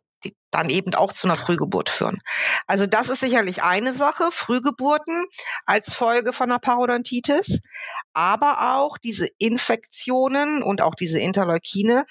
dann 0.50 0.68
eben 0.68 0.94
auch 0.94 1.12
zu 1.12 1.26
einer 1.26 1.37
Frühgeburt 1.37 1.88
führen. 1.88 2.18
Also 2.66 2.87
das 2.87 3.09
ist 3.09 3.20
sicherlich 3.20 3.62
eine 3.62 3.94
Sache, 3.94 4.31
Frühgeburten 4.33 5.26
als 5.64 5.94
Folge 5.94 6.33
von 6.33 6.50
einer 6.50 6.59
Parodontitis, 6.59 7.61
aber 8.12 8.74
auch 8.74 8.98
diese 8.98 9.29
Infektionen 9.38 10.62
und 10.62 10.83
auch 10.83 10.94
diese 10.94 11.20
Interleukine 11.20 12.05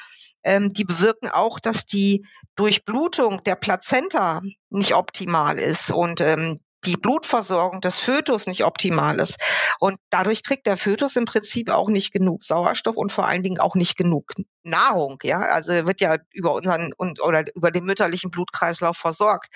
ähm, 0.49 0.73
die 0.73 0.83
bewirken 0.83 1.29
auch, 1.29 1.59
dass 1.59 1.85
die 1.85 2.25
Durchblutung 2.55 3.43
der 3.43 3.55
Plazenta 3.55 4.41
nicht 4.69 4.95
optimal 4.95 5.59
ist 5.59 5.91
und 5.91 6.21
ähm, 6.21 6.57
die 6.85 6.97
Blutversorgung 6.97 7.81
des 7.81 7.99
Fötus 7.99 8.47
nicht 8.47 8.63
optimal 8.63 9.19
ist. 9.19 9.35
Und 9.79 9.97
dadurch 10.09 10.43
kriegt 10.43 10.65
der 10.65 10.77
Fötus 10.77 11.15
im 11.17 11.25
Prinzip 11.25 11.69
auch 11.69 11.89
nicht 11.89 12.11
genug 12.11 12.43
Sauerstoff 12.43 12.95
und 12.95 13.11
vor 13.11 13.27
allen 13.27 13.43
Dingen 13.43 13.59
auch 13.59 13.75
nicht 13.75 13.97
genug 13.97 14.31
Nahrung. 14.63 15.19
Ja, 15.23 15.39
also 15.39 15.73
wird 15.85 16.01
ja 16.01 16.17
über 16.31 16.53
unseren 16.53 16.93
und 16.93 17.21
oder 17.21 17.43
über 17.55 17.71
den 17.71 17.83
mütterlichen 17.85 18.31
Blutkreislauf 18.31 18.97
versorgt. 18.97 19.49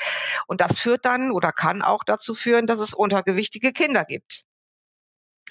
Und 0.48 0.62
das 0.62 0.78
führt 0.78 1.06
dann 1.06 1.32
oder 1.32 1.52
kann 1.52 1.82
auch 1.82 2.04
dazu 2.06 2.36
führen, 2.36 2.68
dass 2.68 2.80
es 2.80 2.94
untergewichtige 2.94 3.72
Kinder 3.72 4.06
gibt. 4.06 4.44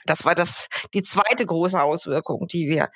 Das 0.07 0.25
war 0.25 0.35
das, 0.35 0.69
die 0.95 1.03
zweite 1.03 1.47
große 1.47 1.81
Auswirkung, 1.81 2.47
die 2.49 2.69
wir 2.69 2.89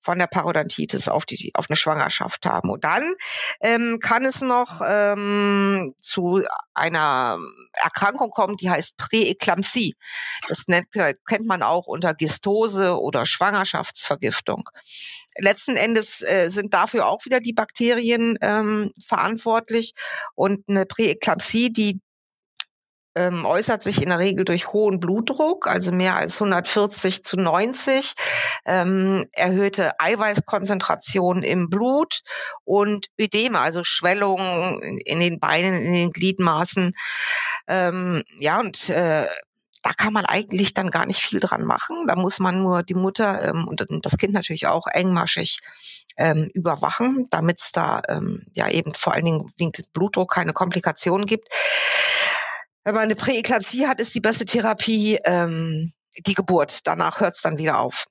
von 0.00 0.18
der 0.18 0.26
Parodontitis 0.26 1.08
auf 1.08 1.24
die, 1.26 1.52
auf 1.54 1.66
eine 1.68 1.76
Schwangerschaft 1.76 2.46
haben. 2.46 2.70
Und 2.70 2.84
dann 2.84 3.14
ähm, 3.60 3.98
kann 4.00 4.24
es 4.24 4.40
noch 4.40 4.80
ähm, 4.86 5.94
zu 6.00 6.42
einer 6.74 7.38
Erkrankung 7.72 8.30
kommen, 8.30 8.56
die 8.56 8.70
heißt 8.70 8.96
Präeklampsie. 8.96 9.94
Das 10.48 10.64
nennt, 10.66 10.86
kennt 10.92 11.46
man 11.46 11.62
auch 11.62 11.86
unter 11.86 12.14
Gistose 12.14 12.98
oder 13.00 13.26
Schwangerschaftsvergiftung. 13.26 14.68
Letzten 15.38 15.76
Endes 15.76 16.22
äh, 16.22 16.48
sind 16.48 16.74
dafür 16.74 17.06
auch 17.06 17.24
wieder 17.24 17.40
die 17.40 17.52
Bakterien 17.52 18.38
ähm, 18.40 18.92
verantwortlich 19.04 19.94
und 20.34 20.68
eine 20.68 20.86
Präeklampsie, 20.86 21.72
die 21.72 22.00
ähm, 23.14 23.44
äußert 23.44 23.82
sich 23.82 24.02
in 24.02 24.08
der 24.08 24.18
Regel 24.18 24.44
durch 24.44 24.72
hohen 24.72 25.00
Blutdruck, 25.00 25.66
also 25.66 25.92
mehr 25.92 26.16
als 26.16 26.40
140 26.40 27.24
zu 27.24 27.38
90, 27.38 28.14
ähm, 28.66 29.26
erhöhte 29.32 29.92
Eiweißkonzentration 30.00 31.42
im 31.42 31.70
Blut 31.70 32.22
und 32.64 33.06
Ödeme, 33.20 33.60
also 33.60 33.84
Schwellungen 33.84 34.98
in, 35.04 35.20
den 35.20 35.38
Beinen, 35.38 35.74
in 35.74 35.92
den 35.92 36.12
Gliedmaßen. 36.12 36.92
Ähm, 37.68 38.24
ja, 38.38 38.60
und 38.60 38.88
äh, 38.90 39.26
da 39.82 39.92
kann 39.92 40.14
man 40.14 40.24
eigentlich 40.24 40.72
dann 40.72 40.90
gar 40.90 41.04
nicht 41.04 41.20
viel 41.20 41.40
dran 41.40 41.64
machen. 41.64 42.06
Da 42.08 42.16
muss 42.16 42.40
man 42.40 42.62
nur 42.62 42.82
die 42.82 42.94
Mutter 42.94 43.44
ähm, 43.44 43.68
und 43.68 43.86
das 44.02 44.16
Kind 44.16 44.32
natürlich 44.32 44.66
auch 44.66 44.86
engmaschig 44.86 45.60
ähm, 46.16 46.50
überwachen, 46.54 47.26
damit 47.30 47.60
es 47.60 47.70
da 47.70 48.00
ähm, 48.08 48.46
ja 48.54 48.68
eben 48.70 48.94
vor 48.94 49.12
allen 49.12 49.26
Dingen 49.26 49.52
wegen 49.58 49.72
Blutdruck 49.92 50.32
keine 50.32 50.54
Komplikationen 50.54 51.26
gibt 51.26 51.48
wenn 52.84 52.94
man 52.94 53.04
eine 53.04 53.14
Präeklampsie 53.16 53.86
hat, 53.86 54.00
ist 54.00 54.14
die 54.14 54.20
beste 54.20 54.44
Therapie 54.44 55.18
ähm, 55.24 55.92
die 56.26 56.34
Geburt. 56.34 56.86
Danach 56.86 57.20
hört 57.20 57.34
es 57.36 57.42
dann 57.42 57.58
wieder 57.58 57.80
auf. 57.80 58.06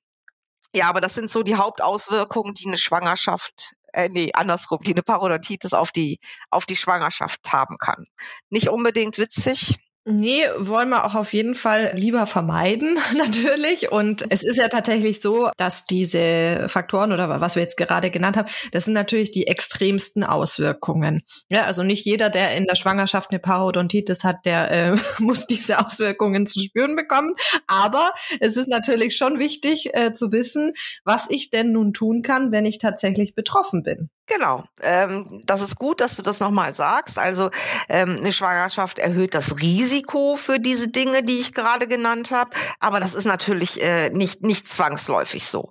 Ja, 0.74 0.88
aber 0.88 1.00
das 1.00 1.14
sind 1.14 1.30
so 1.30 1.42
die 1.42 1.54
Hauptauswirkungen, 1.54 2.54
die 2.54 2.66
eine 2.66 2.78
Schwangerschaft, 2.78 3.74
äh, 3.92 4.08
nee, 4.08 4.32
andersrum, 4.34 4.80
die 4.84 4.92
eine 4.92 5.04
Parodontitis 5.04 5.72
auf 5.72 5.92
die, 5.92 6.18
auf 6.50 6.66
die 6.66 6.76
Schwangerschaft 6.76 7.40
haben 7.52 7.78
kann. 7.78 8.06
Nicht 8.50 8.68
unbedingt 8.68 9.16
witzig, 9.16 9.76
Nee, 10.06 10.42
wollen 10.58 10.90
wir 10.90 11.04
auch 11.04 11.14
auf 11.14 11.32
jeden 11.32 11.54
Fall 11.54 11.92
lieber 11.94 12.26
vermeiden, 12.26 12.98
natürlich. 13.16 13.90
Und 13.90 14.26
es 14.28 14.42
ist 14.42 14.58
ja 14.58 14.68
tatsächlich 14.68 15.22
so, 15.22 15.48
dass 15.56 15.86
diese 15.86 16.66
Faktoren 16.68 17.10
oder 17.10 17.40
was 17.40 17.56
wir 17.56 17.62
jetzt 17.62 17.78
gerade 17.78 18.10
genannt 18.10 18.36
haben, 18.36 18.48
das 18.72 18.84
sind 18.84 18.92
natürlich 18.92 19.30
die 19.30 19.46
extremsten 19.46 20.22
Auswirkungen. 20.22 21.22
Ja, 21.50 21.64
also 21.64 21.82
nicht 21.82 22.04
jeder, 22.04 22.28
der 22.28 22.54
in 22.54 22.66
der 22.66 22.74
Schwangerschaft 22.74 23.30
eine 23.30 23.38
Parodontitis 23.38 24.24
hat, 24.24 24.44
der 24.44 24.70
äh, 24.70 24.96
muss 25.20 25.46
diese 25.46 25.78
Auswirkungen 25.78 26.46
zu 26.46 26.60
spüren 26.60 26.96
bekommen. 26.96 27.34
Aber 27.66 28.12
es 28.40 28.58
ist 28.58 28.68
natürlich 28.68 29.16
schon 29.16 29.38
wichtig 29.38 29.94
äh, 29.94 30.12
zu 30.12 30.32
wissen, 30.32 30.72
was 31.04 31.30
ich 31.30 31.48
denn 31.48 31.72
nun 31.72 31.94
tun 31.94 32.20
kann, 32.20 32.52
wenn 32.52 32.66
ich 32.66 32.78
tatsächlich 32.78 33.34
betroffen 33.34 33.82
bin. 33.82 34.10
Genau, 34.26 34.64
ähm, 34.80 35.42
das 35.44 35.60
ist 35.60 35.76
gut, 35.76 36.00
dass 36.00 36.16
du 36.16 36.22
das 36.22 36.40
nochmal 36.40 36.72
sagst. 36.74 37.18
Also 37.18 37.50
ähm, 37.90 38.16
eine 38.20 38.32
Schwangerschaft 38.32 38.98
erhöht 38.98 39.34
das 39.34 39.60
Risiko 39.60 40.36
für 40.36 40.58
diese 40.58 40.88
Dinge, 40.88 41.22
die 41.22 41.40
ich 41.40 41.52
gerade 41.52 41.86
genannt 41.86 42.30
habe, 42.30 42.50
aber 42.80 43.00
das 43.00 43.14
ist 43.14 43.26
natürlich 43.26 43.82
äh, 43.82 44.08
nicht 44.08 44.42
nicht 44.42 44.66
zwangsläufig 44.66 45.46
so. 45.46 45.70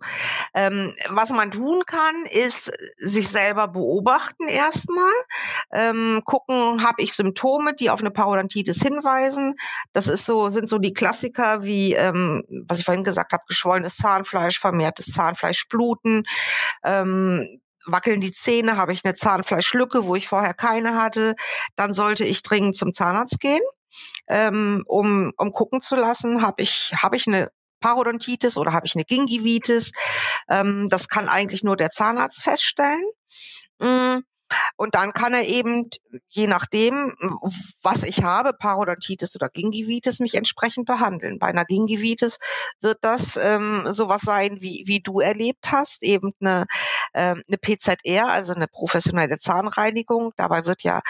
Ähm, 0.53 0.93
was 1.09 1.31
man 1.31 1.49
tun 1.49 1.81
kann, 1.87 2.25
ist 2.29 2.71
sich 2.97 3.29
selber 3.29 3.67
beobachten 3.67 4.47
erstmal, 4.47 5.13
ähm, 5.71 6.21
gucken, 6.23 6.83
habe 6.83 7.01
ich 7.01 7.13
Symptome, 7.13 7.73
die 7.73 7.89
auf 7.89 8.01
eine 8.01 8.11
Parodontitis 8.11 8.81
hinweisen. 8.83 9.55
Das 9.93 10.07
ist 10.07 10.25
so 10.27 10.49
sind 10.49 10.69
so 10.69 10.77
die 10.77 10.93
Klassiker 10.93 11.63
wie 11.63 11.93
ähm, 11.93 12.43
was 12.67 12.77
ich 12.79 12.85
vorhin 12.85 13.03
gesagt 13.03 13.33
habe, 13.33 13.43
geschwollenes 13.47 13.95
Zahnfleisch, 13.97 14.59
vermehrtes 14.59 15.07
Zahnfleischbluten. 15.07 16.23
Ähm, 16.83 17.59
wackeln 17.85 18.21
die 18.21 18.31
Zähne, 18.31 18.77
habe 18.77 18.93
ich 18.93 19.03
eine 19.03 19.15
Zahnfleischlücke, 19.15 20.05
wo 20.05 20.15
ich 20.15 20.27
vorher 20.27 20.53
keine 20.53 20.95
hatte, 20.95 21.35
dann 21.75 21.93
sollte 21.93 22.25
ich 22.25 22.41
dringend 22.43 22.77
zum 22.77 22.93
Zahnarzt 22.93 23.39
gehen, 23.39 23.61
ähm, 24.27 24.83
um, 24.87 25.31
um 25.37 25.51
gucken 25.51 25.81
zu 25.81 25.95
lassen, 25.95 26.41
habe 26.41 26.63
ich, 26.63 26.93
hab 26.95 27.15
ich 27.15 27.27
eine 27.27 27.49
Parodontitis 27.79 28.57
oder 28.57 28.73
habe 28.73 28.87
ich 28.87 28.95
eine 28.95 29.03
Gingivitis. 29.03 29.91
Ähm, 30.49 30.87
das 30.89 31.09
kann 31.09 31.27
eigentlich 31.29 31.63
nur 31.63 31.75
der 31.75 31.89
Zahnarzt 31.89 32.41
feststellen. 32.41 33.03
Mm. 33.79 34.19
Und 34.75 34.95
dann 34.95 35.13
kann 35.13 35.33
er 35.33 35.47
eben, 35.47 35.89
je 36.27 36.47
nachdem, 36.47 37.13
was 37.81 38.03
ich 38.03 38.23
habe, 38.23 38.53
Parodontitis 38.53 39.35
oder 39.35 39.49
Gingivitis, 39.49 40.19
mich 40.19 40.35
entsprechend 40.35 40.85
behandeln. 40.85 41.39
Bei 41.39 41.47
einer 41.47 41.65
Gingivitis 41.65 42.37
wird 42.81 42.99
das 43.01 43.37
ähm, 43.37 43.83
sowas 43.91 44.21
sein, 44.21 44.61
wie, 44.61 44.83
wie 44.85 45.01
du 45.01 45.19
erlebt 45.19 45.71
hast, 45.71 46.03
eben 46.03 46.31
eine, 46.39 46.65
ähm, 47.13 47.43
eine 47.47 47.57
PZR, 47.57 48.27
also 48.27 48.53
eine 48.53 48.67
professionelle 48.67 49.37
Zahnreinigung. 49.37 50.31
Dabei 50.35 50.65
wird 50.65 50.83
ja 50.83 51.01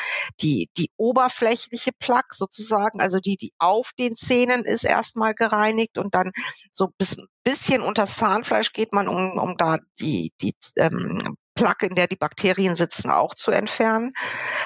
die, 0.42 0.70
die 0.78 0.92
oberflächliche 0.98 1.92
Plaque 1.98 2.34
sozusagen, 2.36 3.02
also 3.02 3.20
die, 3.20 3.38
die 3.38 3.54
auf 3.60 3.92
den 3.98 4.16
Zähnen 4.16 4.64
ist, 4.66 4.84
erstmal 4.84 5.34
gereinigt 5.34 5.98
und 5.98 6.16
dann 6.16 6.32
so 6.72 6.90
bis 6.98 7.18
bisschen 7.44 7.82
unter 7.82 8.08
Zahnfleisch 8.08 8.74
geht 8.74 8.94
man, 8.94 9.08
um, 9.08 9.38
um 9.38 9.58
da 9.58 9.78
die, 10.00 10.32
die 10.42 10.56
ähm, 10.78 11.20
Plaque, 11.56 11.88
in 11.88 11.96
der 11.96 12.08
die 12.08 12.16
Bakterien 12.16 12.76
sitzen, 12.76 13.10
auch 13.10 13.36
zu 13.36 13.52
entfernen. 13.52 14.14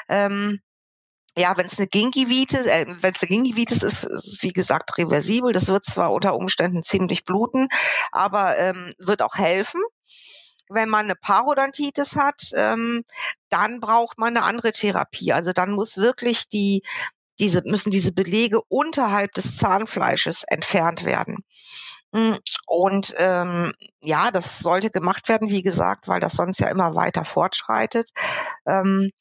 Ähm, 0.10 0.62
ja, 1.38 1.56
wenn 1.56 1.68
es 1.68 1.78
eine 1.78 1.88
Gingivitis, 1.88 2.66
äh, 2.66 2.86
wenn 2.88 3.14
es 3.14 3.22
eine 3.22 3.30
Gingivitis 3.30 3.84
ist, 3.84 4.04
ist 4.04 4.26
es 4.26 4.44
wie 4.44 4.54
gesagt 4.54 4.98
reversibel. 4.98 5.54
Das 5.54 5.68
wird 5.68 5.86
zwar 5.86 6.12
unter 6.12 6.36
Umständen 6.36 6.84
ziemlich 6.84 7.26
bluten, 7.26 7.68
aber 8.12 8.58
ähm, 8.58 8.94
wird 8.98 9.22
auch 9.22 9.36
helfen. 9.36 9.82
Wenn 10.70 10.90
man 10.90 11.06
eine 11.06 11.16
Parodontitis 11.16 12.16
hat, 12.16 12.42
ähm, 12.56 13.04
dann 13.50 13.80
braucht 13.80 14.18
man 14.18 14.36
eine 14.36 14.46
andere 14.46 14.72
Therapie. 14.72 15.32
Also 15.32 15.54
dann 15.54 15.72
muss 15.72 15.98
wirklich 15.98 16.50
die 16.50 16.82
diese 17.40 17.62
müssen 17.66 17.92
diese 17.92 18.12
Belege 18.12 18.62
unterhalb 18.68 19.34
des 19.34 19.58
Zahnfleisches 19.58 20.44
entfernt 20.44 21.06
werden. 21.06 21.44
Hm, 22.14 22.38
und 22.66 23.14
ähm, 23.18 23.74
ja, 24.04 24.32
das 24.32 24.60
sollte 24.60 24.90
gemacht 24.90 25.28
werden, 25.30 25.50
wie 25.50 25.62
gesagt, 25.62 26.08
weil 26.08 26.20
das 26.20 26.34
sonst 26.34 26.60
ja 26.60 26.70
immer 26.70 26.96
weiter 26.96 27.26
fortschreitet. 27.26 28.12
Ähm, 28.66 29.12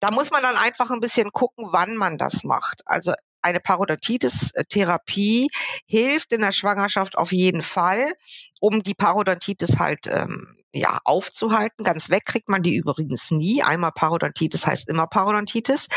da 0.00 0.10
muss 0.12 0.30
man 0.30 0.42
dann 0.42 0.56
einfach 0.56 0.90
ein 0.90 1.00
bisschen 1.00 1.30
gucken, 1.32 1.66
wann 1.70 1.96
man 1.96 2.18
das 2.18 2.44
macht. 2.44 2.82
Also 2.84 3.12
eine 3.42 3.60
Parodontitis-Therapie 3.60 5.48
hilft 5.86 6.32
in 6.32 6.40
der 6.40 6.52
Schwangerschaft 6.52 7.16
auf 7.16 7.32
jeden 7.32 7.62
Fall, 7.62 8.12
um 8.60 8.82
die 8.82 8.94
Parodontitis 8.94 9.78
halt 9.78 10.06
ähm, 10.08 10.61
ja, 10.72 10.98
aufzuhalten. 11.04 11.84
Ganz 11.84 12.08
weg 12.10 12.24
kriegt 12.24 12.48
man 12.48 12.62
die 12.62 12.74
übrigens 12.74 13.30
nie. 13.30 13.62
Einmal 13.62 13.92
Parodontitis 13.92 14.66
heißt 14.66 14.88
immer 14.88 15.06
Parodontitis. 15.06 15.88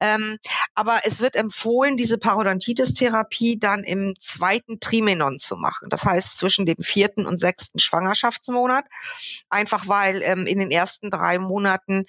Ähm, 0.00 0.38
aber 0.74 1.00
es 1.04 1.20
wird 1.20 1.34
empfohlen, 1.34 1.96
diese 1.96 2.18
Parodontitis-Therapie 2.18 3.58
dann 3.58 3.84
im 3.84 4.14
zweiten 4.20 4.80
Trimenon 4.80 5.38
zu 5.38 5.56
machen. 5.56 5.88
Das 5.88 6.04
heißt 6.04 6.38
zwischen 6.38 6.66
dem 6.66 6.82
vierten 6.82 7.26
und 7.26 7.38
sechsten 7.38 7.78
Schwangerschaftsmonat. 7.78 8.84
Einfach 9.48 9.88
weil 9.88 10.22
ähm, 10.22 10.46
in 10.46 10.58
den 10.58 10.70
ersten 10.70 11.10
drei 11.10 11.38
Monaten 11.38 12.04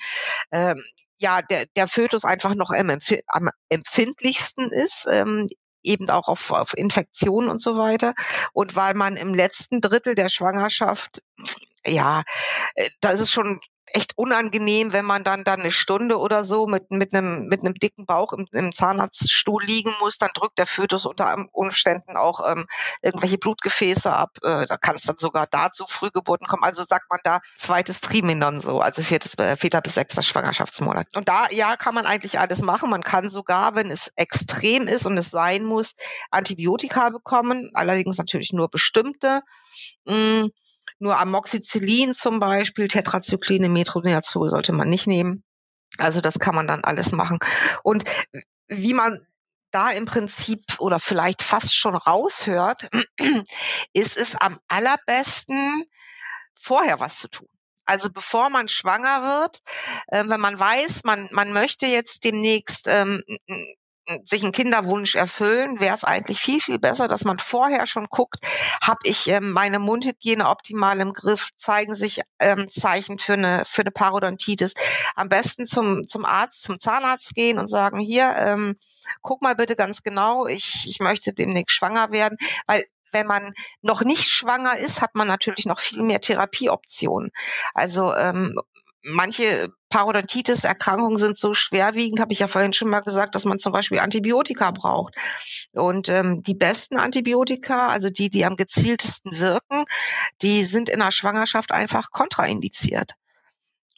ähm, 0.51 0.83
ja 1.17 1.41
der, 1.41 1.65
der 1.75 1.87
Fötus 1.87 2.25
einfach 2.25 2.55
noch 2.55 2.71
am, 2.71 3.49
empfindlichsten 3.69 4.71
ist. 4.71 5.07
Ähm, 5.09 5.49
eben 5.81 6.09
auch 6.09 6.27
auf, 6.27 6.51
auf 6.51 6.77
Infektionen 6.77 7.49
und 7.49 7.61
so 7.61 7.77
weiter. 7.77 8.13
Und 8.53 8.75
weil 8.75 8.93
man 8.95 9.15
im 9.15 9.33
letzten 9.33 9.81
Drittel 9.81 10.15
der 10.15 10.29
Schwangerschaft 10.29 11.21
ja, 11.85 12.23
äh, 12.75 12.89
das 13.01 13.19
ist 13.19 13.31
schon 13.31 13.59
echt 13.93 14.17
unangenehm, 14.17 14.93
wenn 14.93 15.05
man 15.05 15.23
dann 15.23 15.43
dann 15.43 15.61
eine 15.61 15.71
Stunde 15.71 16.17
oder 16.17 16.45
so 16.45 16.67
mit 16.67 16.91
mit 16.91 17.13
einem 17.13 17.47
mit 17.47 17.61
einem 17.61 17.73
dicken 17.73 18.05
Bauch 18.05 18.33
im, 18.33 18.45
im 18.51 18.71
Zahnarztstuhl 18.71 19.63
liegen 19.63 19.93
muss, 19.99 20.17
dann 20.17 20.29
drückt 20.33 20.57
der 20.57 20.67
Fötus 20.67 21.05
unter 21.05 21.45
Umständen 21.51 22.17
auch 22.17 22.45
ähm, 22.49 22.67
irgendwelche 23.01 23.37
Blutgefäße 23.37 24.11
ab. 24.11 24.37
Äh, 24.43 24.65
da 24.65 24.77
kann 24.77 24.95
es 24.95 25.03
dann 25.03 25.17
sogar 25.17 25.47
dazu 25.47 25.85
Frühgeburten 25.87 26.47
kommen. 26.47 26.63
Also 26.63 26.83
sagt 26.83 27.09
man 27.09 27.19
da 27.23 27.39
zweites 27.57 28.01
Triminon 28.01 28.61
so, 28.61 28.79
also 28.81 29.01
viertes 29.01 29.37
äh, 29.37 29.57
vierter 29.57 29.81
bis 29.81 29.95
sechster 29.95 30.21
Schwangerschaftsmonat. 30.21 31.07
Und 31.15 31.29
da 31.29 31.47
ja 31.51 31.75
kann 31.75 31.95
man 31.95 32.05
eigentlich 32.05 32.39
alles 32.39 32.61
machen. 32.61 32.89
Man 32.89 33.03
kann 33.03 33.29
sogar, 33.29 33.75
wenn 33.75 33.91
es 33.91 34.11
extrem 34.15 34.87
ist 34.87 35.05
und 35.05 35.17
es 35.17 35.29
sein 35.31 35.63
muss, 35.63 35.93
Antibiotika 36.31 37.09
bekommen. 37.09 37.71
Allerdings 37.73 38.17
natürlich 38.17 38.53
nur 38.53 38.69
bestimmte. 38.69 39.41
Mh, 40.05 40.15
mm, 40.15 40.51
nur 40.99 41.17
Amoxicillin 41.17 42.13
zum 42.13 42.39
Beispiel, 42.39 42.87
Tetrazyklin, 42.87 43.71
Metronidazol 43.71 44.49
sollte 44.49 44.73
man 44.73 44.89
nicht 44.89 45.07
nehmen. 45.07 45.43
Also 45.97 46.21
das 46.21 46.39
kann 46.39 46.55
man 46.55 46.67
dann 46.67 46.83
alles 46.83 47.11
machen. 47.11 47.39
Und 47.83 48.03
wie 48.67 48.93
man 48.93 49.25
da 49.71 49.89
im 49.89 50.05
Prinzip 50.05 50.63
oder 50.79 50.99
vielleicht 50.99 51.41
fast 51.41 51.75
schon 51.75 51.95
raushört, 51.95 52.89
ist 53.93 54.17
es 54.17 54.35
am 54.35 54.59
allerbesten, 54.67 55.83
vorher 56.55 56.99
was 56.99 57.19
zu 57.19 57.29
tun. 57.29 57.47
Also 57.85 58.11
bevor 58.11 58.49
man 58.51 58.67
schwanger 58.67 59.23
wird, 59.23 59.61
äh, 60.07 60.23
wenn 60.27 60.39
man 60.39 60.59
weiß, 60.59 61.03
man, 61.05 61.27
man 61.31 61.53
möchte 61.53 61.87
jetzt 61.87 62.23
demnächst 62.23 62.85
ähm, 62.87 63.23
sich 64.25 64.43
einen 64.43 64.51
Kinderwunsch 64.51 65.15
erfüllen, 65.15 65.79
wäre 65.79 65.95
es 65.95 66.03
eigentlich 66.03 66.39
viel, 66.39 66.59
viel 66.59 66.79
besser, 66.79 67.07
dass 67.07 67.25
man 67.25 67.39
vorher 67.39 67.85
schon 67.85 68.07
guckt, 68.07 68.39
habe 68.81 68.99
ich 69.03 69.27
ähm, 69.27 69.51
meine 69.51 69.79
Mundhygiene 69.79 70.47
optimal 70.47 70.99
im 70.99 71.13
Griff, 71.13 71.49
zeigen 71.57 71.93
sich 71.93 72.21
ähm, 72.39 72.67
Zeichen 72.69 73.19
für 73.19 73.33
eine, 73.33 73.63
für 73.65 73.81
eine 73.81 73.91
Parodontitis. 73.91 74.73
Am 75.15 75.29
besten 75.29 75.65
zum, 75.65 76.07
zum 76.07 76.25
Arzt, 76.25 76.63
zum 76.63 76.79
Zahnarzt 76.79 77.33
gehen 77.33 77.59
und 77.59 77.69
sagen, 77.69 77.99
hier, 77.99 78.35
ähm, 78.37 78.75
guck 79.21 79.41
mal 79.41 79.55
bitte 79.55 79.75
ganz 79.75 80.03
genau, 80.03 80.47
ich, 80.47 80.85
ich 80.87 80.99
möchte 80.99 81.33
demnächst 81.33 81.75
schwanger 81.75 82.11
werden, 82.11 82.37
weil 82.67 82.85
wenn 83.11 83.27
man 83.27 83.53
noch 83.81 84.03
nicht 84.03 84.29
schwanger 84.29 84.77
ist, 84.77 85.01
hat 85.01 85.15
man 85.15 85.27
natürlich 85.27 85.65
noch 85.65 85.79
viel 85.79 86.03
mehr 86.03 86.21
Therapieoptionen. 86.21 87.31
Also 87.73 88.13
ähm, 88.13 88.59
manche 89.03 89.69
Parodontitis-Erkrankungen 89.89 91.17
sind 91.17 91.37
so 91.37 91.53
schwerwiegend, 91.53 92.19
habe 92.19 92.33
ich 92.33 92.39
ja 92.39 92.47
vorhin 92.47 92.73
schon 92.73 92.89
mal 92.89 92.99
gesagt, 92.99 93.35
dass 93.35 93.45
man 93.45 93.59
zum 93.59 93.73
Beispiel 93.73 93.99
Antibiotika 93.99 94.71
braucht. 94.71 95.15
Und 95.73 96.09
ähm, 96.09 96.43
die 96.43 96.53
besten 96.53 96.97
Antibiotika, 96.97 97.87
also 97.87 98.09
die, 98.09 98.29
die 98.29 98.45
am 98.45 98.55
gezieltesten 98.55 99.39
wirken, 99.39 99.85
die 100.41 100.65
sind 100.65 100.89
in 100.89 100.99
der 100.99 101.11
Schwangerschaft 101.11 101.71
einfach 101.71 102.11
kontraindiziert. 102.11 103.13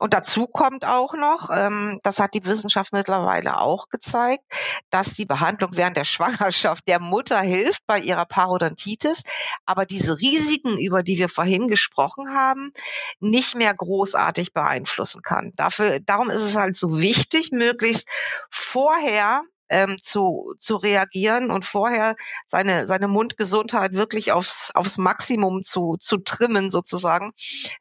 Und 0.02 0.16
dazu 0.16 0.48
kommt 0.48 0.84
auch 0.84 1.14
noch, 1.14 1.52
ähm, 1.56 2.00
das 2.02 2.18
hat 2.18 2.34
die 2.34 2.44
Wissenschaft 2.44 2.92
mittlerweile 2.92 3.60
auch 3.60 3.88
gezeigt, 3.88 4.44
dass 4.90 5.14
die 5.14 5.28
Behandlung 5.28 5.74
während 5.76 5.96
der 5.96 6.06
Schwangerschaft 6.06 6.88
der 6.88 7.00
Mutter 7.00 7.40
hilft 7.40 7.86
bei 7.86 8.00
ihrer 8.00 8.26
Parodontitis, 8.26 9.22
aber 9.68 9.86
diese 9.86 10.20
Risiken, 10.20 10.80
über 10.80 11.04
die 11.04 11.20
wir 11.20 11.30
vorhin 11.30 11.68
gesprochen 11.68 12.34
haben, 12.34 12.72
nicht 13.20 13.54
mehr 13.54 13.76
großartig 13.76 14.54
beeinflussen 14.54 15.22
kann. 15.22 15.52
Dafür, 15.56 16.00
darum 16.00 16.32
ist 16.32 16.42
es 16.42 16.56
halt 16.56 16.76
so 16.76 17.00
wichtig, 17.00 17.52
möglichst 17.52 18.10
vorher 18.50 19.44
ähm, 19.72 19.98
zu, 20.02 20.54
zu 20.60 20.76
reagieren 20.76 21.50
und 21.50 21.66
vorher 21.66 22.16
seine, 22.48 22.88
seine 22.88 23.08
Mundgesundheit 23.08 23.94
wirklich 23.94 24.32
aufs, 24.32 24.72
aufs 24.76 24.98
Maximum 24.98 25.64
zu, 25.64 25.96
zu 26.00 26.18
trimmen 26.18 26.70
sozusagen, 26.70 27.32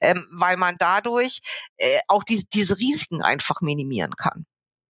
ähm, 0.00 0.26
weil 0.32 0.56
man 0.56 0.76
dadurch 0.78 1.40
äh, 1.76 1.98
auch 2.08 2.24
die, 2.24 2.44
diese 2.54 2.78
Risiken 2.78 3.22
einfach 3.22 3.60
minimieren 3.60 4.14
kann. 4.16 4.46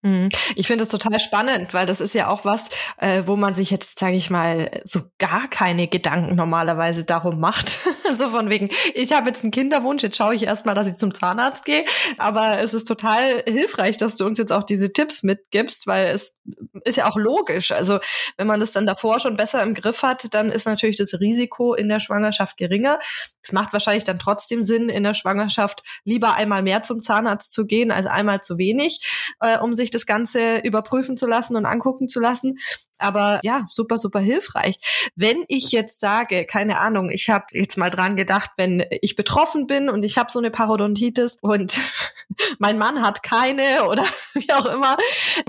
Mhm. 0.05 0.29
Ich 0.55 0.67
finde 0.67 0.83
es 0.83 0.89
total 0.89 1.19
spannend, 1.19 1.73
weil 1.73 1.87
das 1.87 1.99
ist 1.99 2.13
ja 2.13 2.27
auch 2.27 2.45
was, 2.45 2.69
äh, 2.97 3.23
wo 3.25 3.35
man 3.35 3.55
sich 3.55 3.71
jetzt, 3.71 3.97
sage 3.97 4.15
ich 4.15 4.29
mal, 4.29 4.67
so 4.83 5.01
gar 5.17 5.47
keine 5.47 5.87
Gedanken 5.87 6.35
normalerweise 6.35 7.05
darum 7.05 7.39
macht. 7.39 7.79
so 8.13 8.29
von 8.29 8.51
wegen, 8.51 8.69
ich 8.93 9.11
habe 9.13 9.29
jetzt 9.29 9.41
einen 9.41 9.51
Kinderwunsch, 9.51 10.03
jetzt 10.03 10.17
schaue 10.17 10.35
ich 10.35 10.43
erstmal, 10.43 10.75
dass 10.75 10.87
ich 10.87 10.95
zum 10.95 11.11
Zahnarzt 11.11 11.65
gehe. 11.65 11.85
Aber 12.19 12.59
es 12.59 12.75
ist 12.75 12.87
total 12.87 13.41
hilfreich, 13.47 13.97
dass 13.97 14.15
du 14.15 14.27
uns 14.27 14.37
jetzt 14.37 14.53
auch 14.53 14.61
diese 14.61 14.93
Tipps 14.93 15.23
mitgibst, 15.23 15.87
weil 15.87 16.13
es 16.13 16.37
ist 16.83 16.97
ja 16.97 17.09
auch 17.09 17.17
logisch. 17.17 17.71
Also 17.71 17.97
wenn 18.37 18.45
man 18.45 18.59
das 18.59 18.71
dann 18.71 18.85
davor 18.85 19.19
schon 19.19 19.35
besser 19.35 19.63
im 19.63 19.73
Griff 19.73 20.03
hat, 20.03 20.35
dann 20.35 20.51
ist 20.51 20.67
natürlich 20.67 20.97
das 20.97 21.19
Risiko 21.19 21.73
in 21.73 21.89
der 21.89 21.99
Schwangerschaft 21.99 22.57
geringer. 22.57 22.99
Es 23.41 23.53
macht 23.53 23.73
wahrscheinlich 23.73 24.03
dann 24.03 24.19
trotzdem 24.19 24.61
Sinn, 24.61 24.87
in 24.89 25.03
der 25.03 25.15
Schwangerschaft 25.15 25.81
lieber 26.03 26.35
einmal 26.35 26.61
mehr 26.61 26.83
zum 26.83 27.01
Zahnarzt 27.01 27.51
zu 27.51 27.65
gehen 27.65 27.89
als 27.89 28.05
einmal 28.05 28.41
zu 28.41 28.59
wenig, 28.59 29.33
äh, 29.39 29.57
um 29.57 29.73
sich 29.73 29.89
das 29.95 30.05
Ganze 30.05 30.57
überprüfen 30.59 31.17
zu 31.17 31.25
lassen 31.25 31.55
und 31.55 31.65
angucken 31.65 32.07
zu 32.07 32.19
lassen. 32.19 32.57
Aber 32.99 33.39
ja, 33.43 33.65
super, 33.69 33.97
super 33.97 34.19
hilfreich. 34.19 34.75
Wenn 35.15 35.43
ich 35.47 35.71
jetzt 35.71 35.99
sage, 35.99 36.45
keine 36.45 36.79
Ahnung, 36.79 37.09
ich 37.09 37.29
habe 37.29 37.45
jetzt 37.51 37.77
mal 37.77 37.89
dran 37.89 38.15
gedacht, 38.15 38.51
wenn 38.57 38.85
ich 39.01 39.15
betroffen 39.15 39.67
bin 39.67 39.89
und 39.89 40.03
ich 40.03 40.17
habe 40.17 40.31
so 40.31 40.39
eine 40.39 40.51
Parodontitis 40.51 41.37
und 41.41 41.79
mein 42.59 42.77
Mann 42.77 43.01
hat 43.01 43.23
keine 43.23 43.85
oder 43.87 44.03
wie 44.33 44.51
auch 44.53 44.65
immer, 44.65 44.97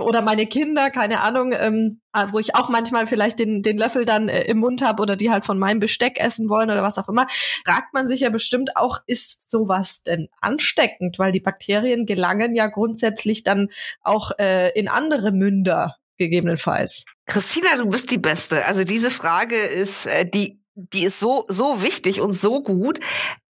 oder 0.00 0.22
meine 0.22 0.46
Kinder, 0.46 0.90
keine 0.90 1.20
Ahnung, 1.20 1.52
ähm, 1.52 2.00
äh, 2.05 2.05
wo 2.32 2.38
ich 2.38 2.54
auch 2.54 2.68
manchmal 2.68 3.06
vielleicht 3.06 3.38
den, 3.38 3.62
den 3.62 3.78
Löffel 3.78 4.04
dann 4.04 4.28
äh, 4.28 4.42
im 4.44 4.58
Mund 4.58 4.82
habe 4.82 5.02
oder 5.02 5.16
die 5.16 5.30
halt 5.30 5.44
von 5.44 5.58
meinem 5.58 5.80
Besteck 5.80 6.18
essen 6.18 6.48
wollen 6.48 6.70
oder 6.70 6.82
was 6.82 6.98
auch 6.98 7.08
immer, 7.08 7.26
fragt 7.64 7.94
man 7.94 8.06
sich 8.06 8.20
ja 8.20 8.30
bestimmt 8.30 8.76
auch, 8.76 8.98
ist 9.06 9.50
sowas 9.50 10.02
denn 10.02 10.28
ansteckend? 10.40 11.18
Weil 11.18 11.32
die 11.32 11.40
Bakterien 11.40 12.06
gelangen 12.06 12.54
ja 12.54 12.66
grundsätzlich 12.66 13.42
dann 13.42 13.68
auch 14.02 14.32
äh, 14.38 14.70
in 14.78 14.88
andere 14.88 15.32
Münder 15.32 15.96
gegebenenfalls. 16.18 17.04
Christina, 17.26 17.76
du 17.76 17.86
bist 17.86 18.10
die 18.10 18.18
Beste. 18.18 18.64
Also 18.66 18.84
diese 18.84 19.10
Frage 19.10 19.56
ist, 19.56 20.06
äh, 20.06 20.28
die 20.28 20.60
die 20.76 21.04
ist 21.04 21.18
so, 21.18 21.46
so 21.48 21.82
wichtig 21.82 22.20
und 22.20 22.32
so 22.32 22.62
gut. 22.62 23.00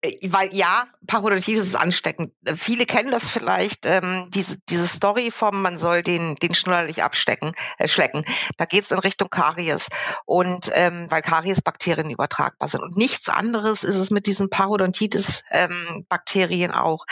Äh, 0.04 0.18
weil 0.30 0.54
ja, 0.54 0.86
Parodontitis 1.08 1.68
ist 1.68 1.76
ansteckend. 1.76 2.32
Äh, 2.46 2.56
viele 2.56 2.86
kennen 2.86 3.12
das 3.12 3.30
vielleicht, 3.30 3.86
ähm, 3.86 4.30
diese, 4.30 4.58
diese 4.70 4.88
Story 4.88 5.32
vom, 5.32 5.62
man 5.62 5.78
soll 5.78 6.02
den, 6.04 6.36
den 6.36 6.54
Schnuller 6.54 6.84
nicht 6.84 7.02
abstecken, 7.04 7.54
äh, 7.78 7.88
schlecken. 7.88 8.26
Da 8.58 8.66
geht's 8.66 8.92
in 8.92 9.00
Richtung 9.00 9.30
Karies. 9.30 9.88
Und 10.26 10.70
ähm, 10.74 11.08
weil 11.10 11.22
Kariesbakterien 11.22 12.10
übertragbar 12.10 12.68
sind. 12.68 12.82
Und 12.82 12.98
nichts 12.98 13.30
anderes 13.30 13.84
ist 13.84 13.96
es 13.96 14.10
mit 14.12 14.28
diesen 14.28 14.50
Parodontitis-Bakterien 14.50 16.72
ähm, 16.72 16.78
auch. 16.78 17.06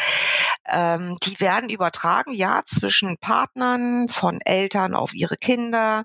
Ähm, 0.68 1.16
die 1.24 1.40
werden 1.40 1.70
übertragen, 1.70 2.34
ja, 2.34 2.62
zwischen 2.66 3.18
Partnern, 3.18 4.10
von 4.10 4.42
Eltern 4.42 4.96
auf 4.96 5.14
ihre 5.14 5.38
Kinder, 5.38 6.04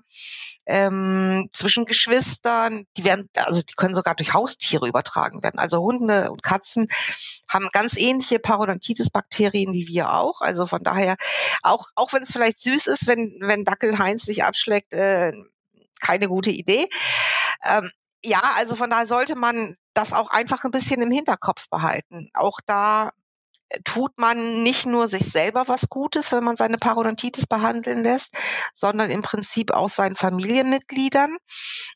ähm, 0.65 1.49
zwischen 1.51 1.85
Geschwistern. 1.85 2.85
Die 2.97 3.03
werden, 3.03 3.29
also 3.35 3.61
die 3.61 3.73
können 3.75 3.93
sogar 3.93 4.15
durch 4.15 4.33
Haustiere 4.33 4.87
übertragen 4.87 5.43
werden. 5.43 5.59
Also 5.59 5.81
Hunde 5.81 6.31
und 6.31 6.41
Katzen 6.43 6.76
haben 7.49 7.69
ganz 7.71 7.97
ähnliche 7.97 8.39
Parodontitis-Bakterien 8.39 9.73
wie 9.73 9.87
wir 9.87 10.13
auch. 10.13 10.41
Also 10.41 10.67
von 10.67 10.83
daher, 10.83 11.15
auch, 11.63 11.87
auch 11.95 12.13
wenn 12.13 12.23
es 12.23 12.31
vielleicht 12.31 12.59
süß 12.59 12.87
ist, 12.87 13.07
wenn, 13.07 13.37
wenn 13.41 13.63
Dackel 13.63 13.97
Heinz 13.97 14.23
sich 14.23 14.43
abschlägt, 14.43 14.93
äh, 14.93 15.33
keine 15.99 16.27
gute 16.27 16.51
Idee. 16.51 16.89
Ähm, 17.65 17.89
ja, 18.23 18.41
also 18.57 18.75
von 18.75 18.89
daher 18.89 19.07
sollte 19.07 19.35
man 19.35 19.77
das 19.93 20.13
auch 20.13 20.29
einfach 20.29 20.63
ein 20.63 20.71
bisschen 20.71 21.01
im 21.01 21.11
Hinterkopf 21.11 21.69
behalten. 21.69 22.29
Auch 22.33 22.59
da 22.65 23.11
tut 23.83 24.17
man 24.17 24.63
nicht 24.63 24.85
nur 24.85 25.07
sich 25.07 25.29
selber 25.29 25.67
was 25.67 25.89
Gutes, 25.89 26.31
wenn 26.31 26.43
man 26.43 26.55
seine 26.55 26.77
Parodontitis 26.77 27.47
behandeln 27.47 28.03
lässt, 28.03 28.33
sondern 28.73 29.09
im 29.09 29.21
Prinzip 29.21 29.71
auch 29.71 29.89
seinen 29.89 30.15
Familienmitgliedern. 30.15 31.37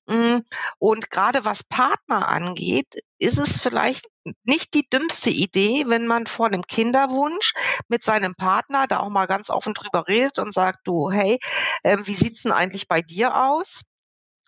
Mm, 0.07 0.39
und 0.79 1.09
gerade 1.11 1.45
was 1.45 1.63
Partner 1.63 2.27
angeht, 2.27 3.01
ist 3.21 3.37
es 3.37 3.61
vielleicht 3.61 4.07
nicht 4.43 4.73
die 4.73 4.87
dümmste 4.89 5.29
Idee, 5.29 5.85
wenn 5.87 6.07
man 6.07 6.27
vor 6.27 6.47
einem 6.47 6.63
Kinderwunsch 6.63 7.53
mit 7.87 8.03
seinem 8.03 8.35
Partner 8.35 8.87
da 8.87 8.99
auch 8.99 9.09
mal 9.09 9.27
ganz 9.27 9.49
offen 9.49 9.73
drüber 9.73 10.07
redet 10.07 10.39
und 10.39 10.53
sagt, 10.53 10.79
du, 10.85 11.11
hey, 11.11 11.39
äh, 11.83 11.97
wie 12.03 12.15
sieht's 12.15 12.43
denn 12.43 12.51
eigentlich 12.51 12.87
bei 12.87 13.01
dir 13.01 13.43
aus? 13.43 13.81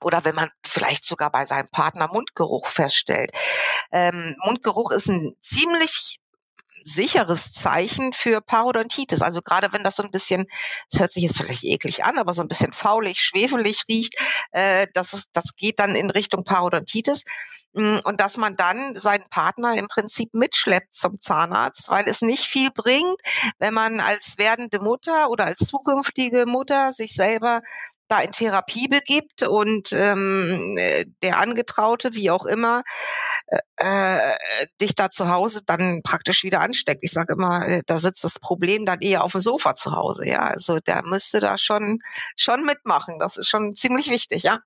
oder 0.03 0.25
wenn 0.25 0.36
man 0.36 0.49
vielleicht 0.65 1.05
sogar 1.05 1.31
bei 1.31 1.45
seinem 1.45 1.69
Partner 1.69 2.07
Mundgeruch 2.12 2.67
feststellt. 2.67 3.31
Ähm, 3.91 4.36
Mundgeruch 4.43 4.91
ist 4.91 5.07
ein 5.07 5.36
ziemlich 5.41 6.19
sicheres 6.85 7.51
Zeichen 7.51 8.13
für 8.13 8.41
Parodontitis. 8.41 9.21
Also 9.21 9.41
gerade 9.41 9.73
wenn 9.73 9.83
das 9.83 9.95
so 9.95 10.03
ein 10.03 10.11
bisschen, 10.11 10.45
das 10.89 10.99
hört 10.99 11.11
sich 11.11 11.23
jetzt 11.23 11.37
vielleicht 11.37 11.63
eklig 11.63 12.03
an, 12.03 12.17
aber 12.17 12.33
so 12.33 12.41
ein 12.41 12.47
bisschen 12.47 12.73
faulig, 12.73 13.19
schwefelig 13.19 13.83
riecht, 13.89 14.15
äh, 14.51 14.87
das, 14.93 15.13
ist, 15.13 15.29
das 15.33 15.55
geht 15.55 15.79
dann 15.79 15.95
in 15.95 16.09
Richtung 16.09 16.43
Parodontitis. 16.43 17.23
Mm, 17.73 17.97
und 18.03 18.21
dass 18.21 18.37
man 18.37 18.55
dann 18.55 18.95
seinen 18.95 19.27
Partner 19.29 19.75
im 19.75 19.87
Prinzip 19.87 20.33
mitschleppt 20.33 20.93
zum 20.93 21.19
Zahnarzt, 21.19 21.89
weil 21.89 22.07
es 22.07 22.21
nicht 22.21 22.45
viel 22.45 22.69
bringt, 22.71 23.19
wenn 23.59 23.73
man 23.73 23.99
als 23.99 24.37
werdende 24.37 24.79
Mutter 24.79 25.29
oder 25.29 25.45
als 25.45 25.59
zukünftige 25.59 26.45
Mutter 26.45 26.93
sich 26.93 27.13
selber 27.13 27.61
da 28.07 28.21
in 28.21 28.31
Therapie 28.31 28.87
begibt 28.87 29.43
und 29.43 29.91
ähm, 29.93 30.75
äh, 30.77 31.05
der 31.23 31.39
Angetraute, 31.39 32.13
wie 32.13 32.29
auch 32.31 32.45
immer, 32.45 32.83
äh, 33.47 34.17
äh, 34.17 34.19
dich 34.81 34.95
da 34.95 35.09
zu 35.11 35.29
Hause 35.29 35.61
dann 35.65 36.01
praktisch 36.03 36.43
wieder 36.43 36.61
ansteckt. 36.61 37.03
Ich 37.03 37.11
sage 37.11 37.33
immer, 37.33 37.67
äh, 37.67 37.81
da 37.85 37.99
sitzt 37.99 38.23
das 38.23 38.39
Problem 38.39 38.85
dann 38.85 39.01
eher 39.01 39.23
auf 39.23 39.33
dem 39.33 39.41
Sofa 39.41 39.75
zu 39.75 39.91
Hause. 39.91 40.27
Ja, 40.27 40.41
also 40.43 40.79
der 40.79 41.03
müsste 41.03 41.39
da 41.39 41.57
schon 41.57 41.99
schon 42.35 42.65
mitmachen. 42.65 43.19
Das 43.19 43.37
ist 43.37 43.49
schon 43.49 43.75
ziemlich 43.75 44.09
wichtig, 44.09 44.43
ja. 44.43 44.59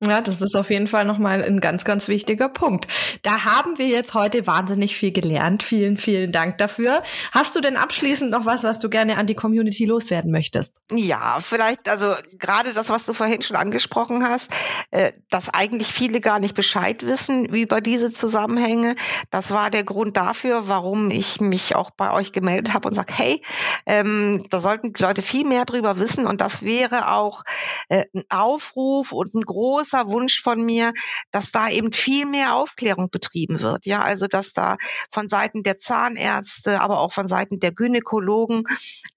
Ja, 0.00 0.20
das 0.20 0.40
ist 0.40 0.54
auf 0.54 0.70
jeden 0.70 0.86
Fall 0.86 1.04
nochmal 1.04 1.42
ein 1.42 1.60
ganz, 1.60 1.84
ganz 1.84 2.06
wichtiger 2.06 2.48
Punkt. 2.48 2.86
Da 3.22 3.44
haben 3.44 3.78
wir 3.78 3.88
jetzt 3.88 4.14
heute 4.14 4.46
wahnsinnig 4.46 4.96
viel 4.96 5.10
gelernt. 5.10 5.64
Vielen, 5.64 5.96
vielen 5.96 6.30
Dank 6.30 6.58
dafür. 6.58 7.02
Hast 7.32 7.56
du 7.56 7.60
denn 7.60 7.76
abschließend 7.76 8.30
noch 8.30 8.46
was, 8.46 8.62
was 8.62 8.78
du 8.78 8.88
gerne 8.88 9.16
an 9.16 9.26
die 9.26 9.34
Community 9.34 9.86
loswerden 9.86 10.30
möchtest? 10.30 10.76
Ja, 10.92 11.38
vielleicht, 11.42 11.88
also 11.88 12.14
gerade 12.38 12.74
das, 12.74 12.90
was 12.90 13.06
du 13.06 13.12
vorhin 13.12 13.42
schon 13.42 13.56
angesprochen 13.56 14.22
hast, 14.24 14.52
äh, 14.92 15.10
dass 15.30 15.52
eigentlich 15.52 15.88
viele 15.88 16.20
gar 16.20 16.38
nicht 16.38 16.54
Bescheid 16.54 17.04
wissen 17.04 17.44
über 17.44 17.80
diese 17.80 18.12
Zusammenhänge. 18.12 18.94
Das 19.32 19.50
war 19.50 19.68
der 19.68 19.82
Grund 19.82 20.16
dafür, 20.16 20.68
warum 20.68 21.10
ich 21.10 21.40
mich 21.40 21.74
auch 21.74 21.90
bei 21.90 22.12
euch 22.12 22.30
gemeldet 22.30 22.72
habe 22.72 22.88
und 22.88 22.94
sage, 22.94 23.14
hey, 23.16 23.42
ähm, 23.84 24.46
da 24.50 24.60
sollten 24.60 24.92
die 24.92 25.02
Leute 25.02 25.22
viel 25.22 25.44
mehr 25.44 25.64
drüber 25.64 25.98
wissen. 25.98 26.24
Und 26.24 26.40
das 26.40 26.62
wäre 26.62 27.10
auch 27.10 27.42
äh, 27.88 28.04
ein 28.14 28.22
Aufruf 28.28 29.10
und 29.10 29.34
ein 29.38 29.44
großer 29.44 30.10
Wunsch 30.10 30.42
von 30.42 30.64
mir, 30.64 30.92
dass 31.30 31.52
da 31.52 31.68
eben 31.68 31.92
viel 31.92 32.26
mehr 32.26 32.54
Aufklärung 32.54 33.10
betrieben 33.10 33.60
wird. 33.60 33.86
Ja, 33.86 34.02
also 34.02 34.26
dass 34.26 34.52
da 34.52 34.76
von 35.10 35.28
Seiten 35.28 35.62
der 35.62 35.78
Zahnärzte, 35.78 36.80
aber 36.80 37.00
auch 37.00 37.12
von 37.12 37.28
Seiten 37.28 37.60
der 37.60 37.72
Gynäkologen 37.72 38.64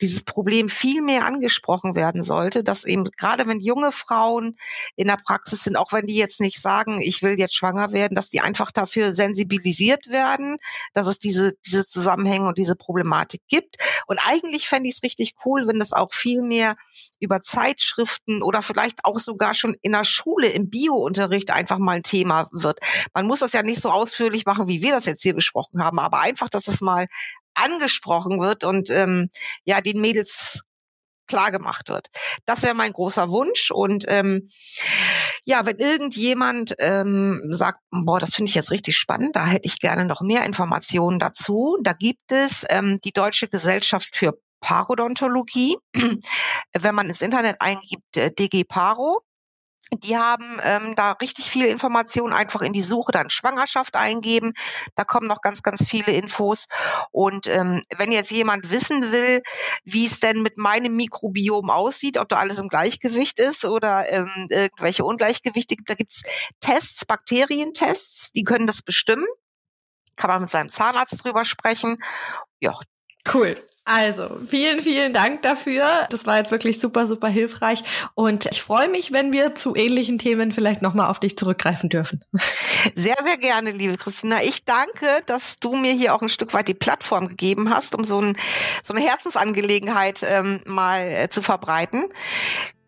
dieses 0.02 0.24
Problem 0.24 0.70
viel 0.70 1.02
mehr 1.02 1.26
angesprochen 1.26 1.96
werden 1.96 2.24
sollte, 2.24 2.64
dass 2.64 2.84
eben 2.84 3.06
gerade 3.18 3.48
wenn 3.48 3.60
junge 3.60 3.92
Frauen 3.92 4.58
in 4.96 5.08
der 5.08 5.18
Praxis 5.18 5.64
sind, 5.64 5.76
auch 5.76 5.92
wenn 5.94 6.06
die 6.06 6.16
jetzt 6.16 6.42
nicht 6.42 6.62
sagen, 6.62 7.02
ich 7.02 7.22
will 7.22 7.40
jetzt 7.40 7.56
schwanger 7.56 7.92
werden, 7.92 8.16
dass 8.16 8.30
die 8.30 8.42
einfach 8.42 8.72
dafür 8.72 9.14
sensibilisiert 9.14 10.08
werden, 10.08 10.58
dass 10.94 11.08
es 11.08 11.20
diese, 11.20 11.54
diese 11.66 11.86
Zusammenhänge 11.86 12.48
und 12.48 12.58
diese 12.58 12.76
Problematik 12.76 13.42
gibt. 13.48 13.78
Und 14.08 14.20
eigentlich 14.20 14.68
fände 14.68 14.90
ich 14.90 14.96
es 14.96 15.04
richtig 15.04 15.36
cool, 15.46 15.68
wenn 15.68 15.80
das 15.80 15.94
auch 15.94 16.14
viel 16.14 16.42
mehr 16.42 16.76
über 17.20 17.42
Zeitschriften 17.42 18.42
oder 18.42 18.62
vielleicht 18.62 19.06
auch 19.06 19.20
sogar 19.20 19.54
schon 19.54 19.76
in 19.82 19.92
der 19.92 20.04
Schule 20.12 20.50
im 20.50 20.70
Biounterricht 20.70 21.52
einfach 21.52 21.80
mal 21.80 21.98
ein 21.98 22.04
Thema 22.04 22.48
wird. 22.52 22.80
Man 23.14 23.26
muss 23.26 23.40
das 23.40 23.54
ja 23.54 23.64
nicht 23.64 23.82
so 23.82 23.90
ausführlich 23.90 24.46
machen, 24.46 24.68
wie 24.68 24.82
wir 24.82 24.92
das 24.92 25.06
jetzt 25.06 25.24
hier 25.24 25.34
besprochen 25.34 25.84
haben, 25.84 26.00
aber 26.00 26.20
einfach, 26.20 26.50
dass 26.50 26.68
es 26.68 26.82
mal 26.82 27.08
angesprochen 27.54 28.40
wird 28.40 28.64
und 28.64 28.90
ähm, 28.90 29.30
ja, 29.66 29.82
den 29.82 30.00
Mädels 30.00 30.62
klar 31.32 31.52
gemacht 31.52 31.88
wird. 31.90 32.08
Das 32.46 32.62
wäre 32.62 32.76
mein 32.76 32.92
großer 32.92 33.30
Wunsch. 33.30 33.72
Und 33.72 34.06
ähm, 34.08 34.48
ja, 35.46 35.66
wenn 35.66 35.78
irgendjemand 35.78 36.76
ähm, 36.80 37.42
sagt, 37.50 37.80
boah, 37.90 38.20
das 38.20 38.36
finde 38.36 38.50
ich 38.50 38.56
jetzt 38.56 38.72
richtig 38.72 38.98
spannend, 38.98 39.36
da 39.36 39.46
hätte 39.46 39.66
ich 39.66 39.80
gerne 39.80 40.06
noch 40.06 40.22
mehr 40.22 40.46
Informationen 40.46 41.20
dazu. 41.20 41.78
Da 41.82 41.94
gibt 41.94 42.32
es 42.32 42.66
ähm, 42.70 43.00
die 43.04 43.14
Deutsche 43.14 43.48
Gesellschaft 43.48 44.16
für 44.16 44.38
Parodontologie. 44.60 45.78
wenn 46.78 46.96
man 46.96 47.10
ins 47.10 47.22
Internet 47.22 47.62
eingibt, 47.62 48.18
äh, 48.18 48.32
DG 48.32 48.66
Paro, 48.66 49.22
die 49.94 50.18
haben 50.18 50.60
ähm, 50.64 50.96
da 50.96 51.12
richtig 51.14 51.50
viel 51.50 51.66
Information 51.66 52.34
einfach 52.34 52.62
in 52.62 52.74
die 52.74 52.82
Suche, 52.82 53.12
dann 53.12 53.30
Schwangerschaft 53.30 53.96
eingeben. 53.96 54.54
Da 54.96 55.04
kommen 55.04 55.28
noch 55.28 55.42
ganz, 55.42 55.64
ganz 55.64 55.88
viele 55.88 56.14
Infos. 56.14 56.68
Und 57.12 57.48
ähm, 57.48 57.84
wenn 57.98 58.12
jetzt 58.12 58.32
jemand 58.32 58.72
wissen 58.72 59.12
will, 59.12 59.42
wie 59.84 60.06
es 60.06 60.20
denn 60.20 60.42
mit 60.42 60.58
meinem 60.58 60.96
Mikrobiom 60.96 61.70
aussieht, 61.70 62.18
ob 62.18 62.30
da 62.30 62.38
alles 62.38 62.58
im 62.58 62.70
Gleichgewicht 62.70 63.40
ist 63.40 63.66
oder 63.66 64.10
ähm, 64.12 64.48
irgendwelche 64.50 65.04
Ungleichgewichte 65.04 65.76
gibt, 65.76 65.90
da 65.90 65.96
gibt's 65.96 66.24
Tests, 66.62 67.06
Bakterientests, 67.06 68.32
die 68.32 68.44
können 68.44 68.68
das 68.68 68.82
bestimmen. 68.82 69.26
Kann 70.16 70.30
man 70.30 70.42
mit 70.42 70.50
seinem 70.50 70.72
Zahnarzt 70.72 71.24
drüber 71.24 71.46
sprechen. 71.46 71.98
Ja. 72.60 72.80
Cool. 73.32 73.62
Also, 73.94 74.38
vielen, 74.48 74.80
vielen 74.80 75.12
Dank 75.12 75.42
dafür. 75.42 76.08
Das 76.10 76.26
war 76.26 76.38
jetzt 76.38 76.50
wirklich 76.50 76.80
super, 76.80 77.08
super 77.08 77.28
hilfreich. 77.28 77.84
Und 78.14 78.46
ich 78.50 78.62
freue 78.62 78.88
mich, 78.88 79.12
wenn 79.12 79.34
wir 79.34 79.54
zu 79.54 79.76
ähnlichen 79.76 80.18
Themen 80.18 80.54
vielleicht 80.54 80.82
nochmal 80.82 81.10
auf 81.10 81.20
dich 81.20 81.38
zurückgreifen 81.38 81.90
dürfen. 81.90 82.24
Sehr, 82.96 83.16
sehr 83.24 83.38
gerne, 83.38 83.72
liebe 83.72 83.98
Christina. 83.98 84.42
Ich 84.42 84.66
danke, 84.66 85.06
dass 85.26 85.60
du 85.60 85.76
mir 85.76 85.92
hier 85.92 86.16
auch 86.16 86.22
ein 86.22 86.30
Stück 86.30 86.54
weit 86.54 86.68
die 86.68 86.74
Plattform 86.74 87.28
gegeben 87.28 87.70
hast, 87.70 87.94
um 87.94 88.06
so, 88.06 88.20
ein, 88.20 88.38
so 88.84 88.94
eine 88.94 89.06
Herzensangelegenheit 89.06 90.24
ähm, 90.28 90.62
mal 90.66 91.02
äh, 91.02 91.30
zu 91.30 91.42
verbreiten. 91.42 92.06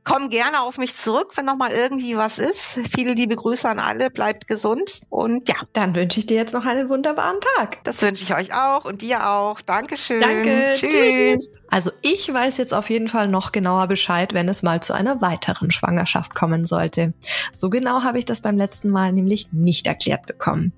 Komm 0.05 0.29
gerne 0.29 0.61
auf 0.61 0.77
mich 0.77 0.95
zurück, 0.95 1.31
wenn 1.35 1.45
noch 1.45 1.55
mal 1.55 1.71
irgendwie 1.71 2.17
was 2.17 2.37
ist. 2.39 2.79
Viele 2.93 3.13
liebe 3.13 3.35
Grüße 3.35 3.67
an 3.67 3.79
alle, 3.79 4.09
bleibt 4.09 4.47
gesund 4.47 5.01
und 5.09 5.47
ja. 5.47 5.55
Dann 5.71 5.95
wünsche 5.95 6.19
ich 6.19 6.25
dir 6.25 6.37
jetzt 6.37 6.53
noch 6.53 6.65
einen 6.65 6.89
wunderbaren 6.89 7.37
Tag. 7.55 7.83
Das 7.85 8.01
wünsche 8.01 8.23
ich 8.23 8.35
euch 8.35 8.53
auch 8.53 8.85
und 8.85 9.01
dir 9.01 9.29
auch. 9.29 9.61
Dankeschön. 9.61 10.21
Danke. 10.21 10.73
Tschüss. 10.75 10.91
Tschüss. 10.91 11.49
Also 11.73 11.89
ich 12.03 12.31
weiß 12.31 12.57
jetzt 12.57 12.71
auf 12.71 12.91
jeden 12.91 13.07
Fall 13.07 13.27
noch 13.27 13.51
genauer 13.51 13.87
Bescheid, 13.87 14.35
wenn 14.35 14.47
es 14.47 14.61
mal 14.61 14.83
zu 14.83 14.93
einer 14.93 15.21
weiteren 15.21 15.71
Schwangerschaft 15.71 16.35
kommen 16.35 16.65
sollte. 16.65 17.15
So 17.51 17.71
genau 17.71 18.03
habe 18.03 18.19
ich 18.19 18.25
das 18.25 18.41
beim 18.41 18.57
letzten 18.57 18.91
Mal 18.91 19.11
nämlich 19.11 19.51
nicht 19.53 19.87
erklärt 19.87 20.27
bekommen. 20.27 20.71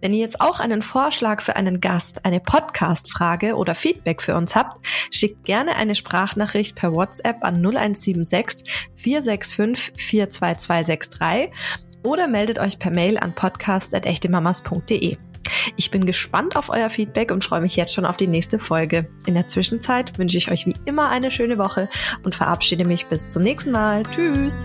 Wenn 0.00 0.12
ihr 0.12 0.18
jetzt 0.18 0.40
auch 0.40 0.58
einen 0.58 0.82
Vorschlag 0.82 1.40
für 1.40 1.54
einen 1.54 1.80
Gast, 1.80 2.24
eine 2.24 2.40
Podcast-Frage 2.40 3.54
oder 3.54 3.76
Feedback 3.76 4.20
für 4.20 4.34
uns 4.34 4.56
habt, 4.56 4.84
schickt 5.08 5.44
gerne 5.44 5.76
eine 5.76 5.94
Sprachnachricht 5.94 6.74
per 6.74 6.92
WhatsApp 6.92 7.44
an 7.44 7.64
0176 7.64 8.68
465 8.96 9.94
42263 9.94 11.52
oder 12.02 12.26
meldet 12.26 12.58
euch 12.58 12.80
per 12.80 12.90
Mail 12.90 13.18
an 13.18 13.36
podcast.echtemamas.de. 13.36 15.16
Ich 15.76 15.90
bin 15.90 16.06
gespannt 16.06 16.56
auf 16.56 16.70
euer 16.70 16.90
Feedback 16.90 17.30
und 17.30 17.44
freue 17.44 17.60
mich 17.60 17.76
jetzt 17.76 17.94
schon 17.94 18.06
auf 18.06 18.16
die 18.16 18.26
nächste 18.26 18.58
Folge. 18.58 19.08
In 19.26 19.34
der 19.34 19.48
Zwischenzeit 19.48 20.18
wünsche 20.18 20.36
ich 20.36 20.50
euch 20.50 20.66
wie 20.66 20.76
immer 20.84 21.10
eine 21.10 21.30
schöne 21.30 21.58
Woche 21.58 21.88
und 22.22 22.34
verabschiede 22.34 22.84
mich 22.84 23.06
bis 23.06 23.28
zum 23.28 23.42
nächsten 23.42 23.70
Mal. 23.70 24.02
Tschüss! 24.04 24.64